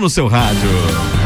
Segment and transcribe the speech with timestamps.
[0.00, 1.25] no seu rádio.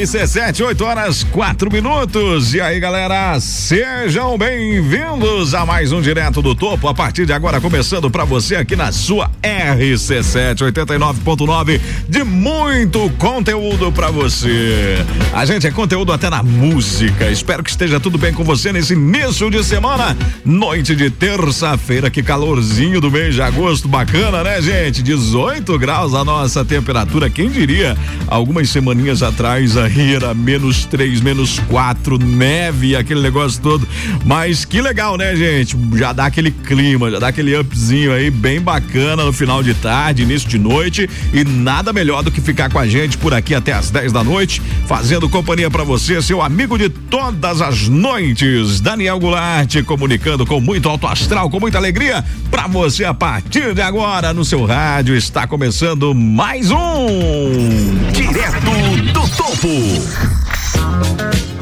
[0.00, 2.54] RC7, 8 horas 4 minutos.
[2.54, 6.88] E aí, galera, sejam bem-vindos a mais um Direto do Topo.
[6.88, 13.92] A partir de agora, começando para você aqui na sua RC7 89.9 de muito conteúdo
[13.92, 15.04] para você.
[15.34, 17.30] A gente é conteúdo até na música.
[17.30, 22.08] Espero que esteja tudo bem com você nesse início de semana, noite de terça-feira.
[22.08, 25.02] Que calorzinho do mês de agosto, bacana, né, gente?
[25.02, 27.28] 18 graus a nossa temperatura.
[27.28, 27.94] Quem diria?
[28.26, 29.89] Algumas semaninhas atrás atrás
[30.36, 33.86] menos três, menos quatro, neve, aquele negócio todo.
[34.24, 35.76] Mas que legal, né, gente?
[35.96, 40.22] Já dá aquele clima, já dá aquele upzinho aí bem bacana no final de tarde,
[40.22, 41.08] início de noite.
[41.32, 44.22] E nada melhor do que ficar com a gente por aqui até as 10 da
[44.22, 48.80] noite, fazendo companhia para você, seu amigo de todas as noites.
[48.80, 53.82] Daniel Goulart comunicando com muito alto astral, com muita alegria para você a partir de
[53.82, 55.16] agora no seu rádio.
[55.16, 58.70] Está começando mais um Direto
[59.12, 59.79] do Topo.
[59.80, 61.59] Time.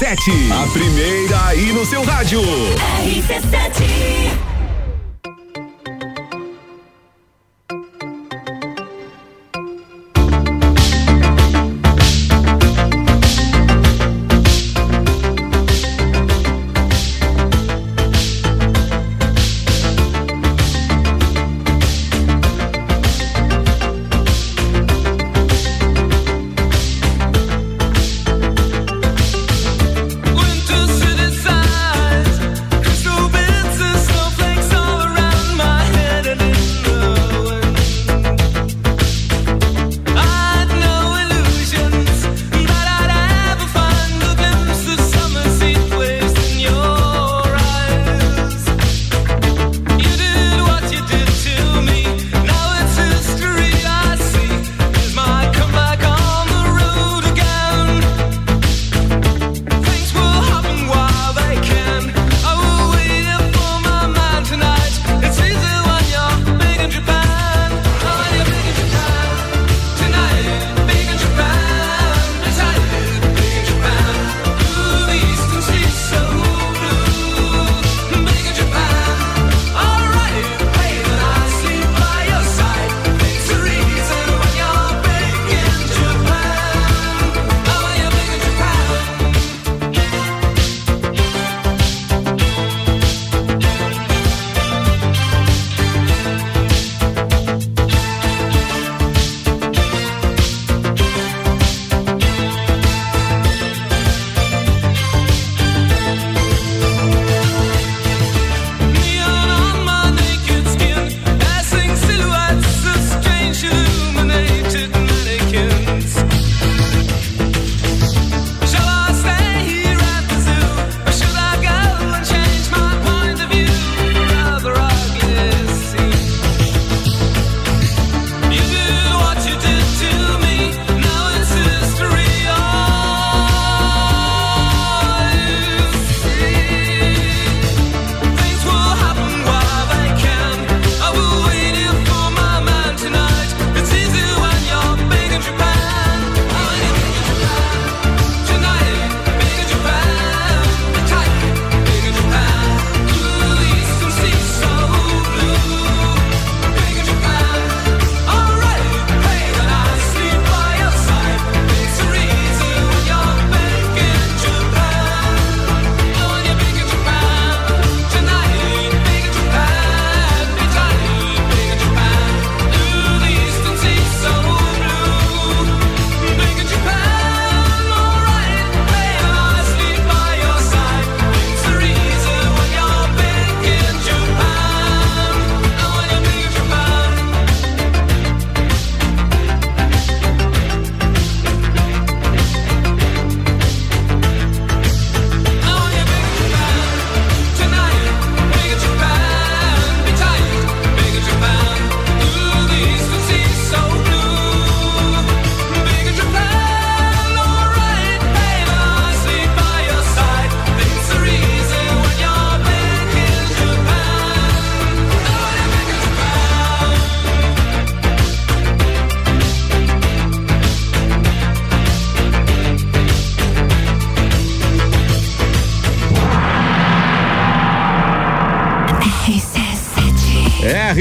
[0.00, 2.40] RC7, a primeira aí no seu rádio.
[2.40, 4.09] RC7.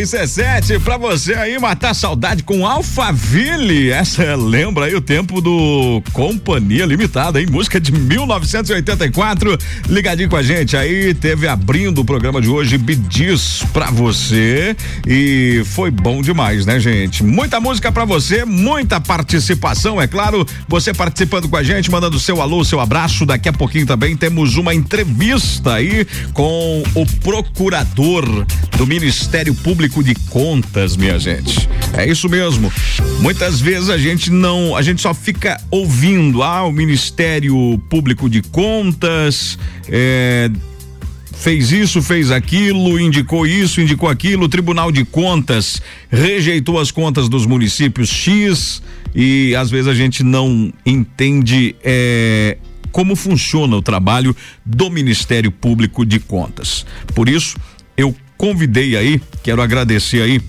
[0.10, 3.92] RC7 pra você aí matar saudade com Alphaville.
[3.92, 7.46] Essa lembra aí o tempo do Companhia Limitada, hein?
[7.48, 9.56] Música de 1984.
[9.88, 14.76] Ligadinho com a gente aí, teve abrindo o programa de hoje Bidis pra você
[15.06, 17.24] e foi bom demais, né, gente?
[17.24, 20.44] Muita música pra você, muita participação, é claro.
[20.68, 23.28] Você participando com a gente, mandando seu alô, seu abraço.
[23.28, 28.26] Daqui a pouquinho também temos uma entrevista aí com o procurador
[28.76, 31.70] do Ministério Público Público de Contas, minha gente.
[31.94, 32.72] É isso mesmo.
[33.20, 38.42] Muitas vezes a gente não, a gente só fica ouvindo, ah, o Ministério Público de
[38.42, 40.50] Contas, é,
[41.34, 47.28] fez isso, fez aquilo, indicou isso, indicou aquilo, o Tribunal de Contas rejeitou as contas
[47.28, 48.82] dos municípios X
[49.14, 52.58] e às vezes a gente não entende é,
[52.92, 56.86] como funciona o trabalho do Ministério Público de Contas.
[57.14, 57.58] Por isso,
[57.98, 60.42] eu convidei aí, quero agradecer aí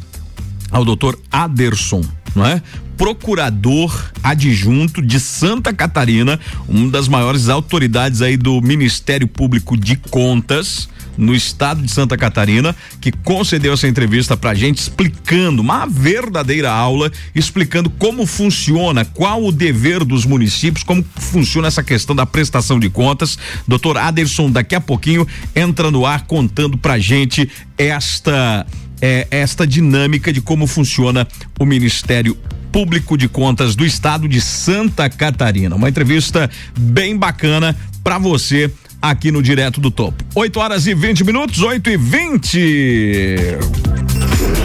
[0.71, 2.03] ao doutor Aderson,
[2.37, 2.63] não é?
[2.97, 10.89] procurador adjunto de Santa Catarina, uma das maiores autoridades aí do Ministério Público de Contas
[11.21, 17.12] no estado de Santa Catarina, que concedeu essa entrevista pra gente, explicando uma verdadeira aula,
[17.35, 22.89] explicando como funciona, qual o dever dos municípios, como funciona essa questão da prestação de
[22.89, 23.39] contas.
[23.69, 28.67] Doutor Aderson, daqui a pouquinho, entra no ar contando pra gente esta.
[29.03, 31.27] É, esta dinâmica de como funciona
[31.59, 32.37] o Ministério
[32.71, 35.75] Público de Contas do Estado de Santa Catarina.
[35.75, 37.75] Uma entrevista bem bacana
[38.05, 40.25] para você aqui no Direto do Topo.
[40.35, 42.59] 8 horas e 20 minutos, 8 e 20.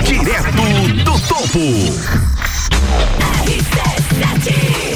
[0.06, 0.62] Direto
[1.04, 1.60] do Topo.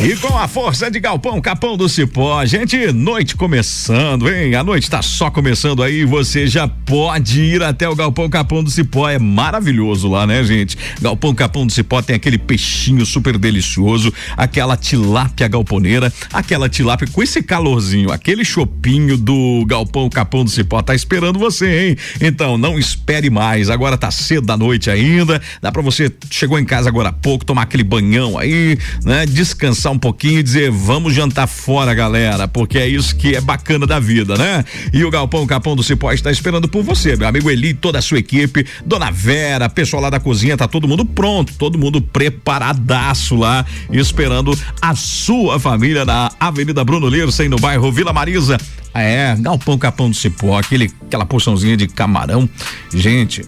[0.01, 4.55] E com a força de Galpão Capão do Cipó, gente, noite começando, hein?
[4.55, 8.69] A noite tá só começando aí, você já pode ir até o Galpão Capão do
[8.69, 10.77] Cipó, é maravilhoso lá, né, gente?
[11.01, 17.21] Galpão Capão do Cipó tem aquele peixinho super delicioso, aquela tilápia galponeira, aquela tilápia com
[17.21, 21.97] esse calorzinho, aquele chopinho do Galpão Capão do Cipó tá esperando você, hein?
[22.21, 26.63] Então, não espere mais, agora tá cedo da noite ainda, dá para você, chegou em
[26.63, 29.25] casa agora há pouco, tomar aquele banhão aí, né?
[29.25, 33.85] Descansar um pouquinho e dizer vamos jantar fora, galera, porque é isso que é bacana
[33.85, 34.63] da vida, né?
[34.93, 38.01] E o Galpão Capão do Cipó está esperando por você, meu amigo Eli, toda a
[38.01, 43.35] sua equipe, Dona Vera, pessoal lá da cozinha, tá todo mundo pronto, todo mundo preparadaço
[43.35, 48.57] lá, esperando a sua família na Avenida Bruno Lircem, no bairro Vila Marisa.
[48.93, 52.49] É, Galpão Capão do Cipó, aquele, aquela porçãozinha de camarão.
[52.93, 53.43] Gente,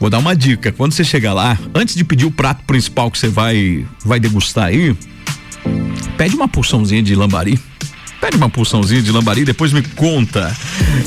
[0.00, 0.70] Vou dar uma dica.
[0.70, 4.66] Quando você chegar lá, antes de pedir o prato principal que você vai vai degustar
[4.66, 4.96] aí,
[6.18, 7.56] Pede uma porçãozinha de lambari.
[8.20, 10.52] Pede uma porçãozinha de lambari, depois me conta.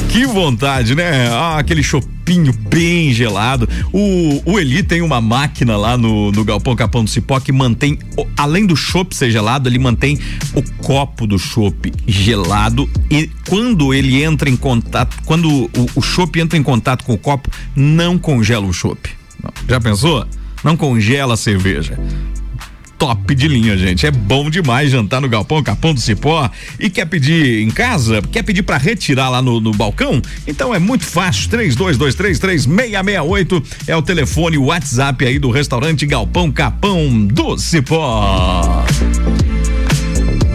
[0.07, 1.27] Que vontade, né?
[1.27, 3.67] Ah, aquele chopinho bem gelado.
[3.91, 7.99] O, o Eli tem uma máquina lá no, no Galpão Capão do Cipó que mantém,
[8.37, 10.17] além do chopp ser gelado, ele mantém
[10.55, 16.39] o copo do chopp gelado e quando ele entra em contato, quando o, o chopp
[16.39, 19.09] entra em contato com o copo, não congela o chopp.
[19.67, 20.25] Já pensou?
[20.63, 21.99] Não congela a cerveja
[23.01, 24.05] top de linha, gente.
[24.05, 26.47] É bom demais jantar no Galpão Capão do Cipó.
[26.79, 28.21] E quer pedir em casa?
[28.31, 30.21] Quer pedir para retirar lá no, no, balcão?
[30.45, 31.49] Então é muito fácil.
[31.49, 38.85] 32233668 é o telefone, o WhatsApp aí do restaurante Galpão Capão do Cipó.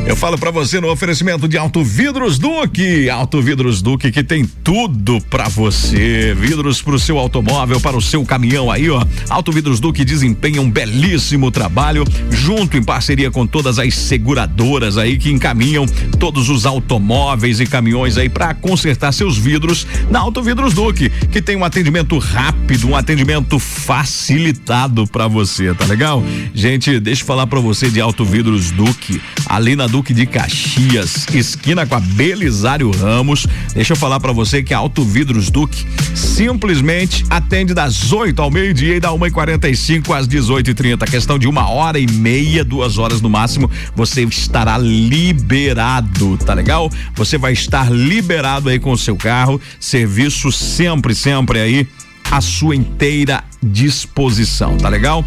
[0.06, 3.10] Eu falo para você no oferecimento de Auto Vidros Duque.
[3.10, 6.32] Auto Vidros Duque que tem tudo para você.
[6.32, 9.04] Vidros para o seu automóvel, para o seu caminhão aí, ó.
[9.28, 15.18] Auto Vidros Duque desempenha um belíssimo trabalho junto em parceria com todas as seguradoras aí
[15.18, 15.86] que encaminham
[16.20, 21.42] todos os automóveis e caminhões aí para consertar seus vidros na Auto Vidros Duque, que
[21.42, 26.22] tem um atendimento rápido, um atendimento facilitado para você, tá legal?
[26.54, 31.26] Gente, deixa eu falar para você de Auto Vidros Duque, ali na Duque de Caxias,
[31.32, 33.46] esquina com a Belisário Ramos.
[33.72, 38.50] Deixa eu falar para você que a Auto Vidros Duque simplesmente atende das 8 ao
[38.50, 41.08] meio-dia e da 1h45 às 18h30.
[41.08, 46.90] Questão de uma hora e meia, duas horas no máximo, você estará liberado, tá legal?
[47.14, 49.58] Você vai estar liberado aí com o seu carro.
[49.80, 51.88] Serviço sempre, sempre aí
[52.30, 55.24] à sua inteira disposição, tá legal?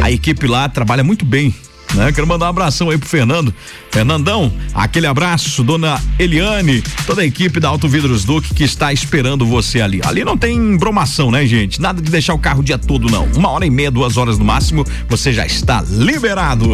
[0.00, 1.52] A equipe lá trabalha muito bem
[1.94, 2.12] né?
[2.12, 3.54] Quero mandar um abração aí pro Fernando.
[3.90, 9.44] Fernandão, aquele abraço, dona Eliane, toda a equipe da Auto Vidros Duque que está esperando
[9.46, 10.00] você ali.
[10.04, 11.80] Ali não tem bromação, né, gente?
[11.80, 13.24] Nada de deixar o carro o dia todo, não.
[13.36, 16.68] Uma hora e meia, duas horas no máximo, você já está liberado.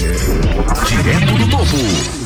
[0.89, 2.20] Direto do topo.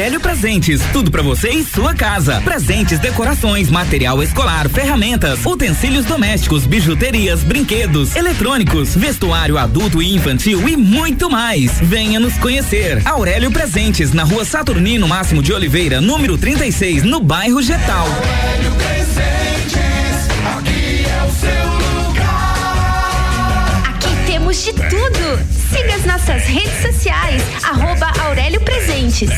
[0.00, 2.40] Aurélio Presentes, tudo para você e sua casa.
[2.40, 10.74] Presentes, decorações, material escolar, ferramentas, utensílios domésticos, bijuterias, brinquedos, eletrônicos, vestuário adulto e infantil e
[10.74, 11.78] muito mais.
[11.82, 13.06] Venha nos conhecer.
[13.06, 18.06] Aurélio Presentes, na rua Saturnino Máximo de Oliveira, número 36, no bairro Getal.
[18.06, 23.82] Aurélio Presentes, aqui é o seu lugar.
[23.86, 25.38] Aqui temos de tudo.
[25.68, 29.28] Siga as nossas redes sociais, arroba Aurélio Presentes.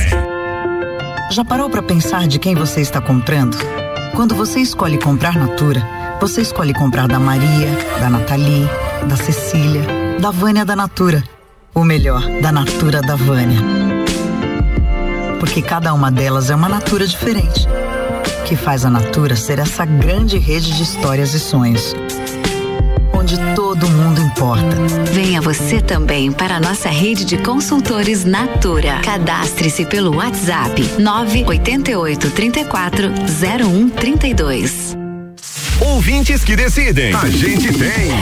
[1.32, 3.56] Já parou para pensar de quem você está comprando?
[4.14, 5.82] Quando você escolhe comprar Natura,
[6.20, 8.68] você escolhe comprar da Maria, da Nathalie,
[9.08, 9.80] da Cecília,
[10.20, 11.24] da Vânia da Natura.
[11.74, 13.58] O melhor, da Natura da Vânia.
[15.40, 17.66] Porque cada uma delas é uma Natura diferente.
[18.44, 21.94] Que faz a Natura ser essa grande rede de histórias e sonhos
[23.74, 24.76] todo mundo importa.
[25.12, 29.00] Venha você também para a nossa rede de consultores Natura.
[29.02, 33.08] Cadastre-se pelo WhatsApp 988 34
[33.40, 34.94] 0132.
[35.80, 37.14] Ouvintes que decidem.
[37.14, 38.12] A gente tem.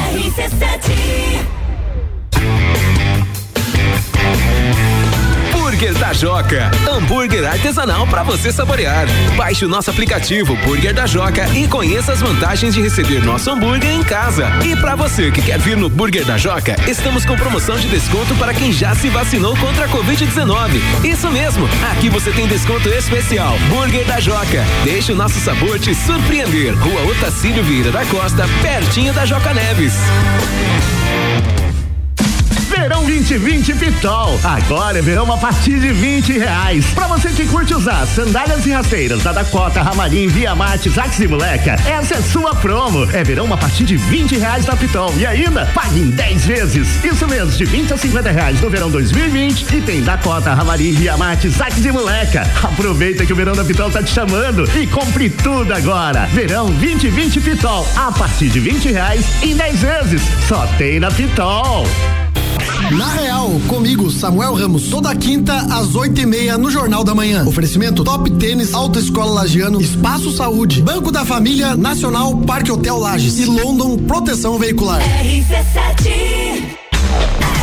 [5.81, 6.71] Burger da Joca.
[6.87, 9.07] Hambúrguer artesanal para você saborear.
[9.35, 13.91] Baixe o nosso aplicativo Burger da Joca e conheça as vantagens de receber nosso hambúrguer
[13.91, 14.47] em casa.
[14.63, 18.35] E para você que quer vir no Burger da Joca, estamos com promoção de desconto
[18.35, 20.83] para quem já se vacinou contra a Covid-19.
[21.03, 23.57] Isso mesmo, aqui você tem desconto especial.
[23.71, 24.63] Burger da Joca.
[24.85, 26.75] Deixe o nosso sabor te surpreender.
[26.75, 29.95] Rua Otacílio Vieira da Costa, pertinho da Joca Neves.
[32.81, 34.41] Verão 2020 Pitol.
[34.43, 36.87] Agora é verão a partir de 20 reais.
[36.95, 41.29] Pra você que curte usar sandálias e rasteiras da Dakota, Ramarim, Via Mate, Zax e
[41.29, 43.07] Moleca, essa é sua promo.
[43.13, 45.13] É verão a partir de 20 reais na Pitol.
[45.19, 47.05] E ainda, pague em 10 vezes.
[47.05, 51.19] Isso mesmo, de 20 a 50 reais no verão 2020 e tem Dakota, Ramarim, Via
[51.19, 52.51] Mate, Zax e Moleca.
[52.63, 56.25] Aproveita que o verão da Pitol tá te chamando e compre tudo agora.
[56.29, 60.23] Verão 2020 Pitol, a partir de 20 reais em 10 vezes.
[60.49, 61.87] Só tem na Pitol.
[62.89, 67.45] Na Real, comigo, Samuel Ramos, toda quinta às oito e meia no Jornal da Manhã.
[67.47, 73.39] Oferecimento Top Tênis, Alta Escola Lagiano, Espaço Saúde, Banco da Família, Nacional, Parque Hotel Lages
[73.39, 75.01] e London Proteção Veicular.
[75.01, 76.71] RC7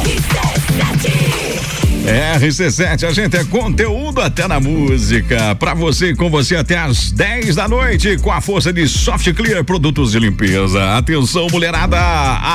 [0.03, 1.76] RC7
[2.07, 5.53] RC7, a gente é conteúdo até na música.
[5.55, 9.33] Pra você e com você até às 10 da noite, com a força de Soft
[9.33, 10.95] Clear Produtos de Limpeza.
[10.95, 11.99] Atenção, mulherada.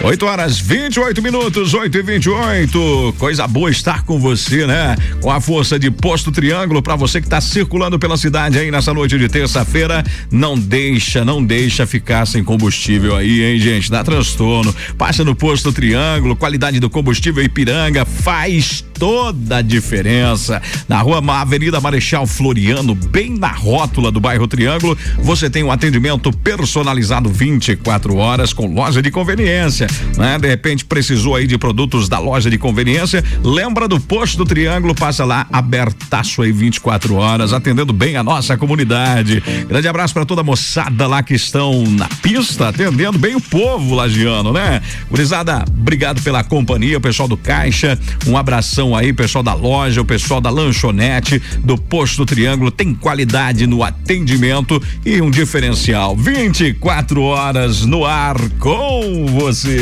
[0.04, 3.16] 8 horas 28 minutos, 8 e 28.
[3.18, 4.96] Coisa boa estar com você, né?
[5.22, 8.94] Com a força de Posto Triângulo, para você que está circulando pela cidade aí nessa
[8.94, 13.90] noite de terça-feira, não deixa, não deixa ficar sem combustível aí, hein, gente?
[13.90, 14.76] Dá transtorno.
[14.98, 20.62] Passa no Posto Triângulo, qualidade do combustível Ipiranga faz toda a diferença.
[20.88, 26.32] Na rua Avenida Marechal Floriano, bem na rótula do bairro Triângulo, você tem um atendimento
[26.32, 30.38] personalizado 24 horas com loja de conveniência conveniência, né?
[30.40, 34.94] De repente precisou aí de produtos da loja de conveniência, lembra do posto do Triângulo,
[34.94, 39.42] passa lá abertaço aí 24 horas, atendendo bem a nossa comunidade.
[39.68, 43.96] Grande abraço para toda a moçada lá que estão na pista, atendendo bem o povo
[43.96, 44.82] lagiano, né?
[45.10, 50.06] Gurizada, obrigado pela companhia, o pessoal do Caixa, um abração aí, pessoal da loja, o
[50.06, 56.16] pessoal da lanchonete, do posto do Triângulo, tem qualidade no atendimento e um diferencial.
[56.16, 59.75] 24 horas no ar com você.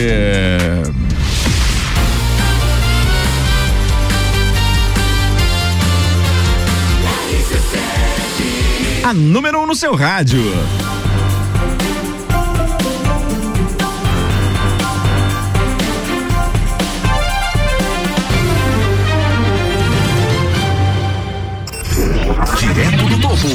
[9.03, 10.41] A número 1 um no seu rádio.
[22.57, 23.47] Direto do topo.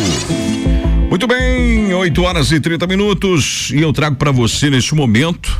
[1.08, 5.58] Muito bem, 8 horas e 30 minutos e eu trago para você neste momento,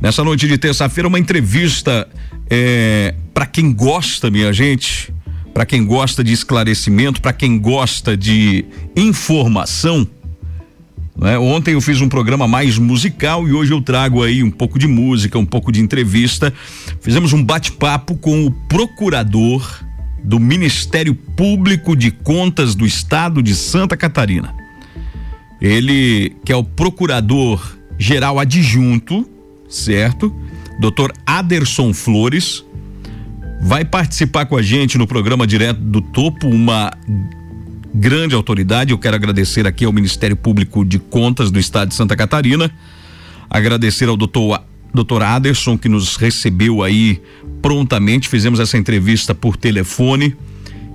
[0.00, 2.08] nessa noite de terça-feira, uma entrevista
[2.50, 5.12] é, para quem gosta, minha gente,
[5.52, 10.06] para quem gosta de esclarecimento, para quem gosta de informação.
[11.16, 11.38] Né?
[11.38, 14.86] Ontem eu fiz um programa mais musical e hoje eu trago aí um pouco de
[14.86, 16.52] música, um pouco de entrevista.
[17.00, 19.82] Fizemos um bate-papo com o procurador
[20.22, 24.54] do Ministério Público de Contas do Estado de Santa Catarina.
[25.60, 29.26] Ele, que é o procurador geral adjunto,
[29.76, 30.34] certo?
[30.80, 32.64] Doutor Aderson Flores,
[33.62, 36.92] vai participar com a gente no programa Direto do Topo, uma
[37.94, 38.92] grande autoridade.
[38.92, 42.70] Eu quero agradecer aqui ao Ministério Público de Contas do Estado de Santa Catarina,
[43.48, 44.62] agradecer ao doutor
[44.94, 47.20] doutor Aderson, que nos recebeu aí
[47.60, 48.28] prontamente.
[48.28, 50.34] Fizemos essa entrevista por telefone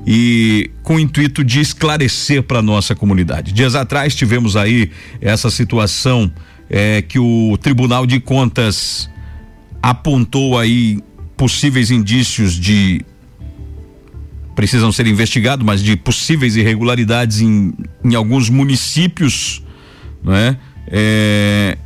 [0.07, 3.51] e com o intuito de esclarecer para nossa comunidade.
[3.51, 4.89] Dias atrás tivemos aí
[5.21, 6.31] essa situação
[6.73, 9.09] é, que o Tribunal de Contas
[9.83, 11.03] apontou aí
[11.35, 13.05] possíveis indícios de
[14.55, 19.61] precisam ser investigados, mas de possíveis irregularidades em, em alguns municípios,
[20.23, 20.57] né?
[20.87, 21.77] É,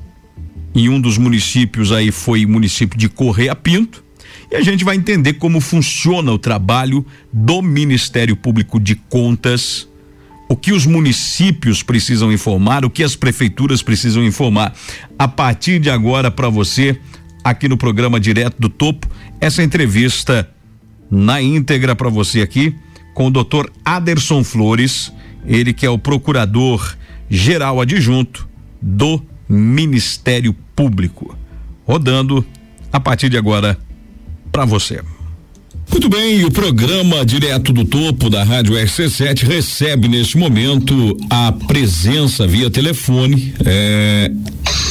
[0.73, 4.03] em um dos municípios aí foi o município de Correia Pinto.
[4.51, 9.87] E a gente vai entender como funciona o trabalho do Ministério Público de Contas,
[10.47, 14.73] o que os municípios precisam informar, o que as prefeituras precisam informar.
[15.17, 16.99] A partir de agora, para você,
[17.43, 19.07] aqui no programa Direto do Topo,
[19.41, 20.49] essa entrevista
[21.09, 22.75] na íntegra para você aqui
[23.13, 25.11] com o doutor Aderson Flores,
[25.45, 26.95] ele que é o procurador
[27.29, 28.47] geral adjunto
[28.81, 31.37] do Ministério Público.
[31.87, 32.45] Rodando
[32.91, 33.77] a partir de agora
[34.51, 35.01] para você.
[35.91, 42.45] Muito bem, o programa Direto do Topo da Rádio RC7 recebe neste momento a presença
[42.45, 44.29] via telefone é,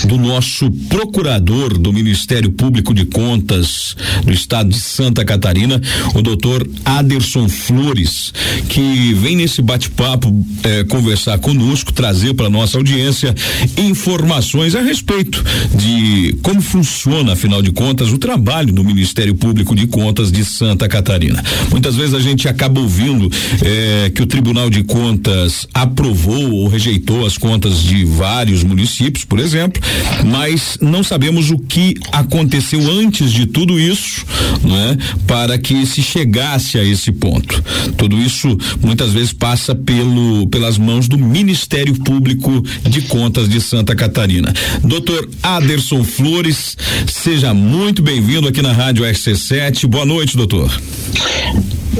[0.06, 5.80] do nosso procurador do Ministério Público de Contas do Estado de Santa Catarina,
[6.14, 8.32] o doutor Aderson Flores,
[8.68, 13.34] que vem nesse bate-papo é, conversar conosco, trazer para nossa audiência
[13.76, 15.42] informações a respeito
[15.74, 20.88] de como funciona, afinal de contas, o trabalho do Ministério Público de Contas de Santa
[20.88, 21.42] Catarina.
[21.70, 23.30] Muitas vezes a gente acaba ouvindo
[23.62, 29.38] eh, que o Tribunal de Contas aprovou ou rejeitou as contas de vários municípios, por
[29.38, 29.82] exemplo,
[30.24, 34.24] mas não sabemos o que aconteceu antes de tudo isso,
[34.62, 37.62] né, para que se chegasse a esse ponto.
[37.96, 43.94] Tudo isso muitas vezes passa pelo pelas mãos do Ministério Público de Contas de Santa
[43.94, 44.52] Catarina.
[44.82, 46.76] Doutor Aderson Flores,
[47.06, 49.86] seja muito bem-vindo aqui na Rádio RC7.
[49.86, 50.70] Boa noite, doutor.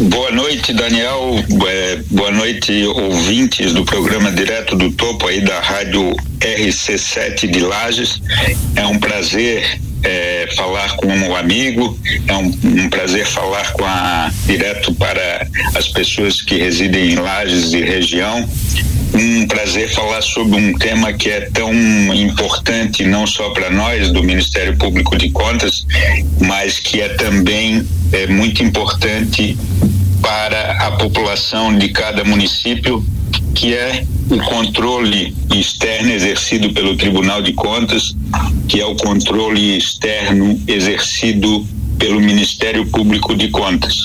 [0.09, 1.45] Boa noite, Daniel.
[1.69, 8.21] É, boa noite, ouvintes do programa Direto do Topo aí da Rádio RC7 de Lages.
[8.77, 14.31] É um prazer é, falar com um amigo, é um, um, prazer falar com a
[14.47, 18.47] direto para as pessoas que residem em Lages e região.
[19.15, 21.73] Um prazer falar sobre um tema que é tão
[22.13, 25.87] importante não só para nós do Ministério Público de Contas,
[26.41, 29.57] mas que é também é, muito importante
[30.21, 33.05] para a população de cada município,
[33.55, 38.14] que é o controle externo exercido pelo Tribunal de Contas,
[38.69, 41.67] que é o controle externo exercido
[41.99, 44.03] pelo Ministério Público de Contas.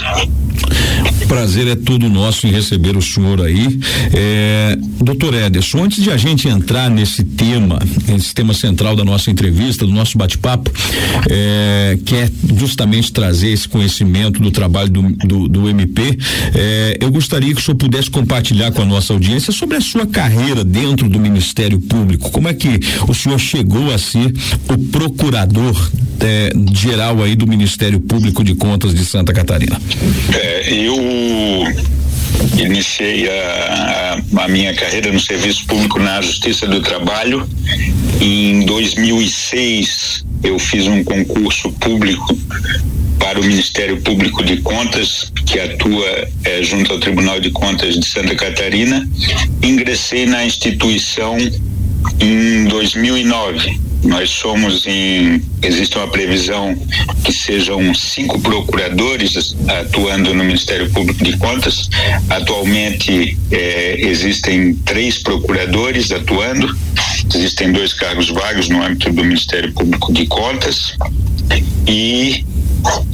[1.27, 3.79] Prazer é todo nosso em receber o senhor aí.
[4.13, 7.79] É, doutor Ederson, antes de a gente entrar nesse tema,
[8.15, 10.71] esse tema central da nossa entrevista, do nosso bate-papo,
[11.29, 16.17] é, que é justamente trazer esse conhecimento do trabalho do, do, do MP,
[16.55, 20.07] é, eu gostaria que o senhor pudesse compartilhar com a nossa audiência sobre a sua
[20.07, 22.31] carreira dentro do Ministério Público.
[22.31, 24.33] Como é que o senhor chegou a ser
[24.67, 29.79] o procurador é, geral aí do Ministério Público de Contas de Santa Catarina?
[30.33, 30.95] É, eu
[32.57, 37.47] iniciei a, a, minha carreira no serviço público na Justiça do Trabalho.
[38.21, 42.37] Em 2006, eu fiz um concurso público
[43.17, 48.05] para o Ministério Público de Contas, que atua é, junto ao Tribunal de Contas de
[48.05, 49.07] Santa Catarina.
[49.61, 51.37] Ingressei na instituição
[52.19, 55.41] em 2009 nós somos em.
[55.61, 56.75] Existe uma previsão
[57.23, 61.89] que sejam cinco procuradores atuando no Ministério Público de Contas.
[62.29, 66.73] Atualmente eh, existem três procuradores atuando,
[67.33, 70.95] existem dois cargos vagos no âmbito do Ministério Público de Contas.
[71.85, 72.45] E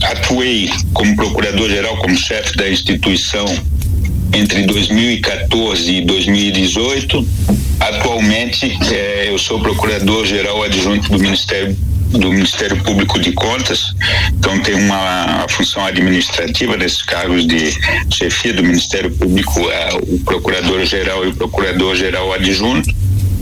[0.03, 3.45] atuei como procurador-geral, como chefe da instituição
[4.35, 7.27] entre 2014 e 2018.
[7.79, 11.75] Atualmente, eh, eu sou procurador-geral adjunto do Ministério
[12.11, 13.93] do Ministério Público de Contas,
[14.29, 17.73] então tem uma função administrativa nesses cargos de
[18.09, 22.89] chefia do Ministério Público, eh, o procurador-geral e o procurador-geral adjunto.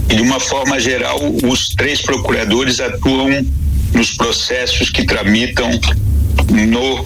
[0.10, 3.46] E de uma forma geral, os três procuradores atuam
[3.94, 5.70] nos processos que tramitam
[6.50, 7.06] no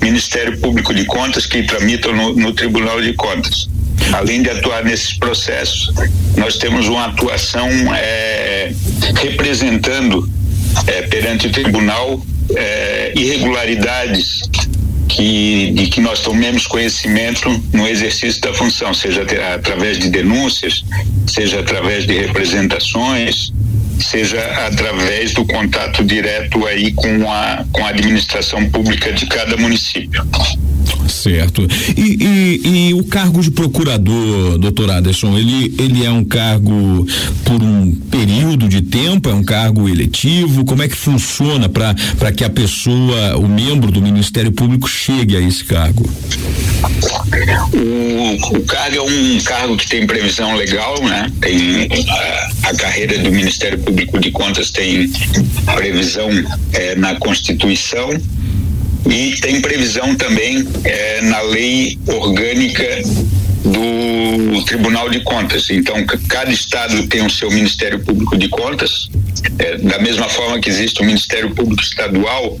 [0.00, 3.68] Ministério Público de Contas que tramitam no, no Tribunal de Contas.
[4.12, 5.92] Além de atuar nesses processos,
[6.36, 8.72] nós temos uma atuação é,
[9.20, 10.28] representando
[10.86, 12.24] é, perante o tribunal
[12.56, 14.42] é, irregularidades
[15.08, 20.84] que, de que nós tomemos conhecimento no exercício da função, seja através de denúncias,
[21.26, 23.52] seja através de representações,
[24.02, 30.26] seja através do contato direto aí com a, com a administração pública de cada município.
[31.08, 31.66] Certo.
[31.96, 37.06] E, e, e, o cargo de procurador, doutor Aderson, ele, ele é um cargo
[37.44, 40.64] por um período de tempo, é um cargo eletivo?
[40.64, 45.40] Como é que funciona para que a pessoa, o membro do Ministério Público, chegue a
[45.40, 46.08] esse cargo?
[47.72, 51.30] O, o cargo é um cargo que tem previsão legal, né?
[51.40, 55.10] Tem a, a carreira do Ministério Público de Contas tem
[55.76, 56.28] previsão
[56.72, 58.10] é, na Constituição
[59.10, 62.84] e tem previsão também é, na lei orgânica
[63.64, 65.70] do Tribunal de Contas.
[65.70, 69.08] Então, cada estado tem o seu Ministério Público de Contas,
[69.58, 72.58] é, da mesma forma que existe o Ministério Público Estadual,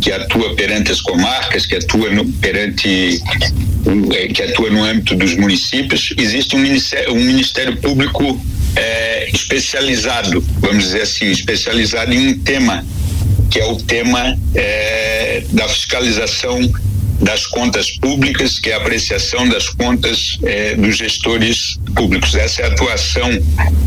[0.00, 3.20] que atua perante as comarcas, que atua no, perante
[4.14, 8.40] é, que atua no âmbito dos municípios, existe um Ministério, um ministério Público
[8.76, 12.84] é, especializado, vamos dizer assim, especializado em um tema
[13.52, 16.58] que é o tema é, da fiscalização
[17.20, 22.34] das contas públicas, que é a apreciação das contas é, dos gestores públicos.
[22.34, 23.28] Essa é a atuação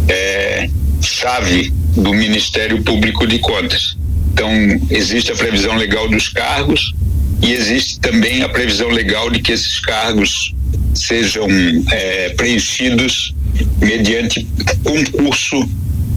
[0.07, 0.69] é,
[1.01, 3.97] chave do Ministério Público de Contas.
[4.31, 4.51] Então,
[4.91, 6.93] existe a previsão legal dos cargos
[7.41, 10.53] e existe também a previsão legal de que esses cargos
[10.93, 11.47] sejam
[11.91, 13.33] é, preenchidos
[13.81, 14.47] mediante
[14.83, 15.67] concurso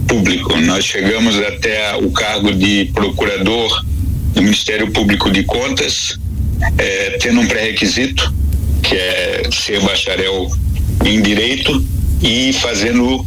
[0.09, 0.57] público.
[0.63, 3.85] Nós chegamos até o cargo de procurador
[4.35, 6.19] do Ministério Público de Contas,
[6.79, 8.35] é, tendo um pré-requisito,
[8.83, 10.51] que é ser bacharel
[11.05, 11.85] em Direito,
[12.23, 13.25] e fazendo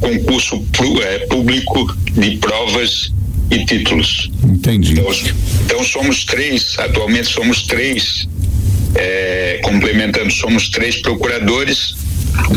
[0.00, 0.64] concurso
[1.04, 3.12] é, público de provas
[3.50, 4.30] e títulos.
[4.42, 4.92] Entendi.
[4.92, 5.12] Então,
[5.64, 8.26] então somos três, atualmente somos três,
[8.94, 12.01] é, complementando, somos três procuradores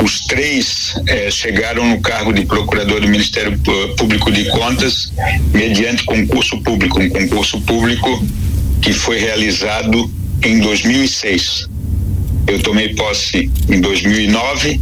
[0.04, 3.58] os três eh, chegaram no cargo de procurador do Ministério
[3.98, 5.12] Público de Contas
[5.54, 8.26] mediante concurso público, um concurso público
[8.82, 10.12] que foi realizado
[10.44, 11.68] em 2006.
[12.48, 14.80] Eu tomei posse em 2009.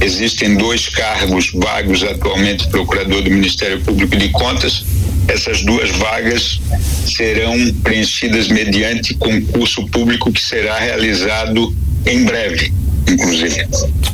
[0.00, 4.84] Existem dois cargos vagos atualmente procurador do Ministério Público de Contas.
[5.28, 6.60] Essas duas vagas
[7.06, 11.74] serão preenchidas mediante concurso público que será realizado
[12.06, 12.72] em breve
[13.08, 13.66] inclusive.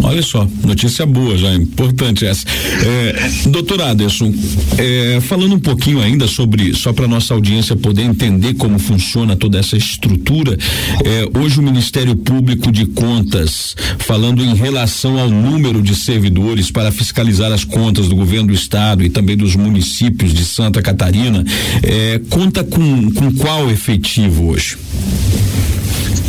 [0.03, 2.45] Olha só, notícia boa já, importante essa.
[2.47, 4.33] É, doutor Aderson,
[4.77, 9.59] é, falando um pouquinho ainda sobre, só para nossa audiência poder entender como funciona toda
[9.59, 10.57] essa estrutura,
[11.05, 16.93] é, hoje o Ministério Público de Contas, falando em relação ao número de servidores para
[16.93, 21.45] fiscalizar as contas do governo do estado e também dos municípios de Santa Catarina,
[21.83, 24.77] é, conta com, com qual efetivo hoje?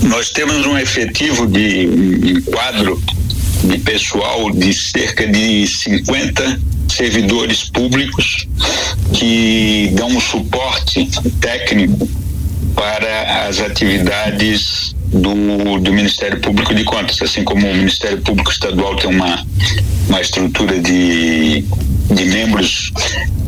[0.04, 1.88] Nós temos um efetivo de
[2.38, 3.02] um quadro
[3.64, 8.48] de pessoal de cerca de 50 servidores públicos
[9.14, 11.08] que dão um suporte
[11.40, 12.10] técnico
[12.76, 18.96] para as atividades do, do Ministério Público de Contas, assim como o Ministério Público Estadual
[18.96, 19.44] tem uma,
[20.08, 21.66] uma estrutura de,
[22.12, 22.92] de membros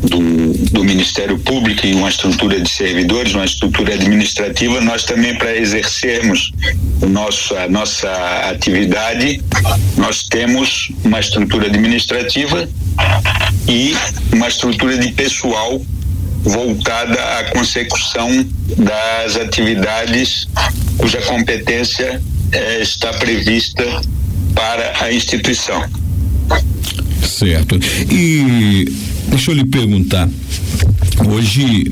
[0.02, 5.56] do, do Ministério Público e uma estrutura de servidores, uma estrutura administrativa, nós também para
[5.56, 6.52] exercermos
[7.00, 8.10] o nosso, a nossa
[8.50, 9.40] atividade,
[9.96, 12.68] nós temos uma estrutura administrativa
[13.68, 13.94] e
[14.32, 15.80] uma estrutura de pessoal
[16.42, 18.28] voltada à consecução
[18.76, 20.48] das atividades
[20.98, 22.20] cuja competência
[22.52, 23.84] eh, está prevista
[24.54, 25.82] para a instituição.
[27.26, 27.78] Certo.
[28.10, 28.86] E
[29.28, 30.28] deixa eu lhe perguntar.
[31.28, 31.90] Hoje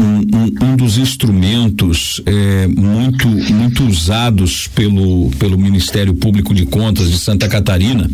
[0.00, 7.10] um, um, um, dos instrumentos é, muito muito usados pelo pelo Ministério Público de Contas
[7.10, 8.10] de Santa Catarina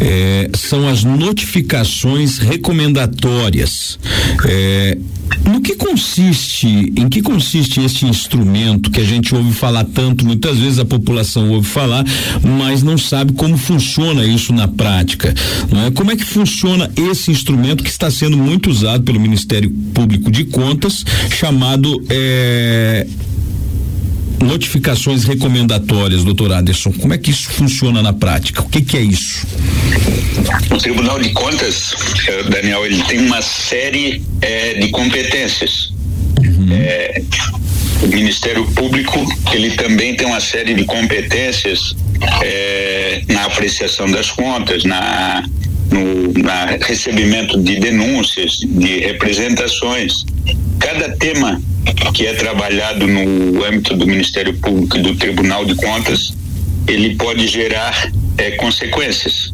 [0.00, 3.98] é, são as notificações recomendatórias.
[4.44, 4.98] É,
[5.50, 10.58] no que consiste, em que consiste este instrumento que a gente ouve falar tanto, muitas
[10.58, 12.04] vezes a população ouve falar,
[12.42, 15.34] mas não sabe como funciona isso na prática,
[15.70, 15.90] não é?
[15.90, 20.44] Como é que funciona esse instrumento que está sendo muito usado pelo Ministério Público de
[20.44, 23.06] Contas, chamado é,
[24.46, 28.62] notificações recomendatórias, doutor Anderson, como é que isso funciona na prática?
[28.62, 29.46] O que, que é isso?
[30.70, 31.94] O Tribunal de Contas,
[32.28, 35.92] eh, Daniel, ele tem uma série é, de competências.
[36.40, 36.68] Uhum.
[36.70, 37.22] É,
[38.02, 41.96] o Ministério Público, ele também tem uma série de competências
[42.42, 45.44] é, na apreciação das contas, na
[45.96, 50.24] no na recebimento de denúncias, de representações.
[50.78, 51.60] Cada tema
[52.14, 56.34] que é trabalhado no âmbito do Ministério Público e do Tribunal de Contas,
[56.86, 59.52] ele pode gerar é, consequências.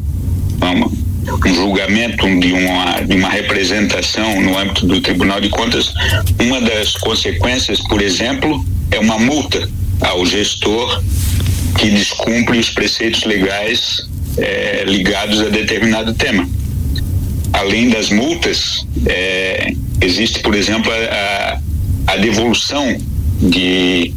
[0.57, 0.91] Vamos,
[1.45, 5.93] um julgamento de uma, de uma representação no âmbito do Tribunal de Contas,
[6.39, 9.69] uma das consequências, por exemplo, é uma multa
[10.01, 11.01] ao gestor
[11.77, 14.07] que descumpre os preceitos legais
[14.37, 16.47] é, ligados a determinado tema.
[17.51, 21.59] Além das multas, é, existe, por exemplo, a,
[22.07, 22.97] a devolução
[23.39, 24.13] de,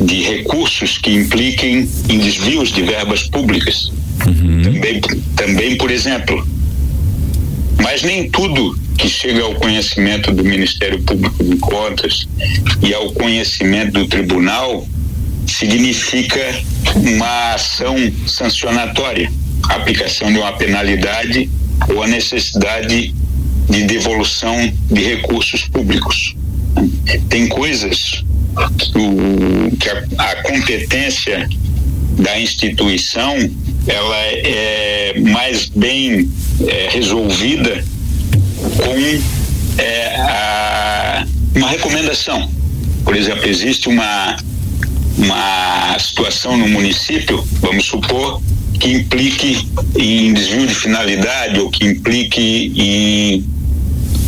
[0.00, 3.92] de recursos que impliquem em desvios de verbas públicas.
[4.26, 4.62] Uhum.
[4.62, 5.00] Também,
[5.36, 6.46] também, por exemplo.
[7.82, 12.26] Mas nem tudo que chega ao conhecimento do Ministério Público de Contas
[12.82, 14.86] e ao conhecimento do tribunal
[15.48, 16.62] significa
[16.94, 17.96] uma ação
[18.26, 19.30] sancionatória,
[19.68, 21.50] aplicação de uma penalidade
[21.88, 23.14] ou a necessidade
[23.68, 26.34] de devolução de recursos públicos.
[27.28, 28.24] Tem coisas
[28.78, 31.48] que, que a, a competência
[32.18, 33.36] da instituição
[33.86, 36.30] ela é mais bem
[36.66, 37.84] é, resolvida
[38.76, 42.50] com é, a, uma recomendação.
[43.04, 44.36] Por exemplo, existe uma,
[45.18, 48.40] uma situação no município, vamos supor,
[48.78, 53.44] que implique em desvio de finalidade ou que implique em,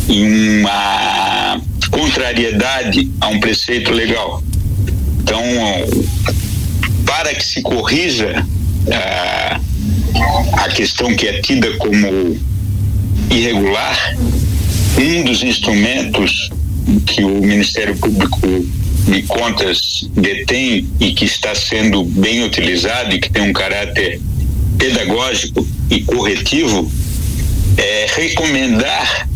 [0.09, 4.43] em uma contrariedade a um preceito legal.
[5.21, 5.41] Então,
[7.05, 8.45] para que se corrija
[8.91, 9.59] a,
[10.65, 12.37] a questão que é tida como
[13.29, 14.17] irregular,
[14.97, 16.49] um dos instrumentos
[17.05, 18.39] que o Ministério Público
[19.07, 24.19] de Contas detém e que está sendo bem utilizado e que tem um caráter
[24.77, 26.91] pedagógico e corretivo
[27.77, 29.27] é recomendar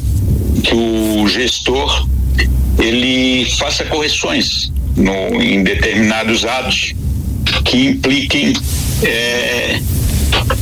[0.64, 2.08] que o gestor
[2.80, 6.94] ele faça correções no, em determinados atos
[7.64, 8.54] que impliquem
[9.04, 9.80] é,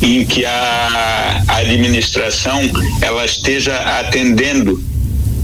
[0.02, 2.60] em que a, a administração
[3.00, 4.82] ela esteja atendendo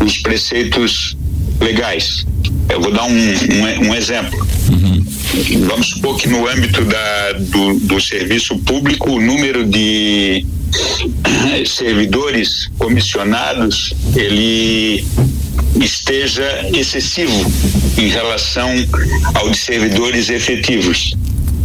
[0.05, 1.17] os preceitos
[1.61, 2.27] legais.
[2.71, 4.47] Eu vou dar um, um, um exemplo.
[4.71, 5.05] Uhum.
[5.67, 10.45] Vamos supor que no âmbito da, do, do serviço público, o número de
[11.67, 15.05] servidores comissionados ele
[15.81, 17.45] esteja excessivo
[17.97, 18.69] em relação
[19.35, 21.15] ao de servidores efetivos.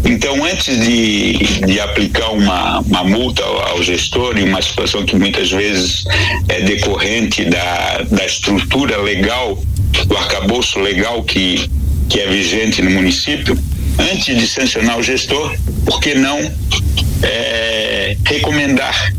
[0.03, 1.33] Então, antes de,
[1.65, 6.03] de aplicar uma, uma multa ao, gestor, em uma situação que muitas vezes
[6.47, 9.59] é decorrente da, da estrutura legal,
[10.07, 11.69] do arcabouço legal que,
[12.09, 13.57] que é vigente no município,
[13.99, 16.39] antes de sancionar o gestor, por que não
[17.23, 19.13] é, recomendar,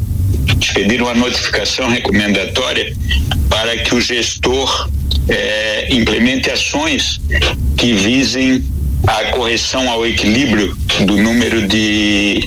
[0.61, 2.95] expedir uma notificação recomendatória
[3.49, 4.91] para que o gestor
[5.29, 7.21] é, implemente ações
[7.77, 8.65] que visem
[9.07, 12.41] a correção ao equilíbrio do número de,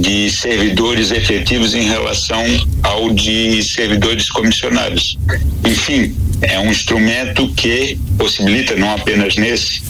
[0.00, 2.42] de servidores efetivos em relação
[2.82, 5.18] ao de servidores comissionados.
[5.64, 9.82] Enfim, é um instrumento que possibilita, não apenas nesse,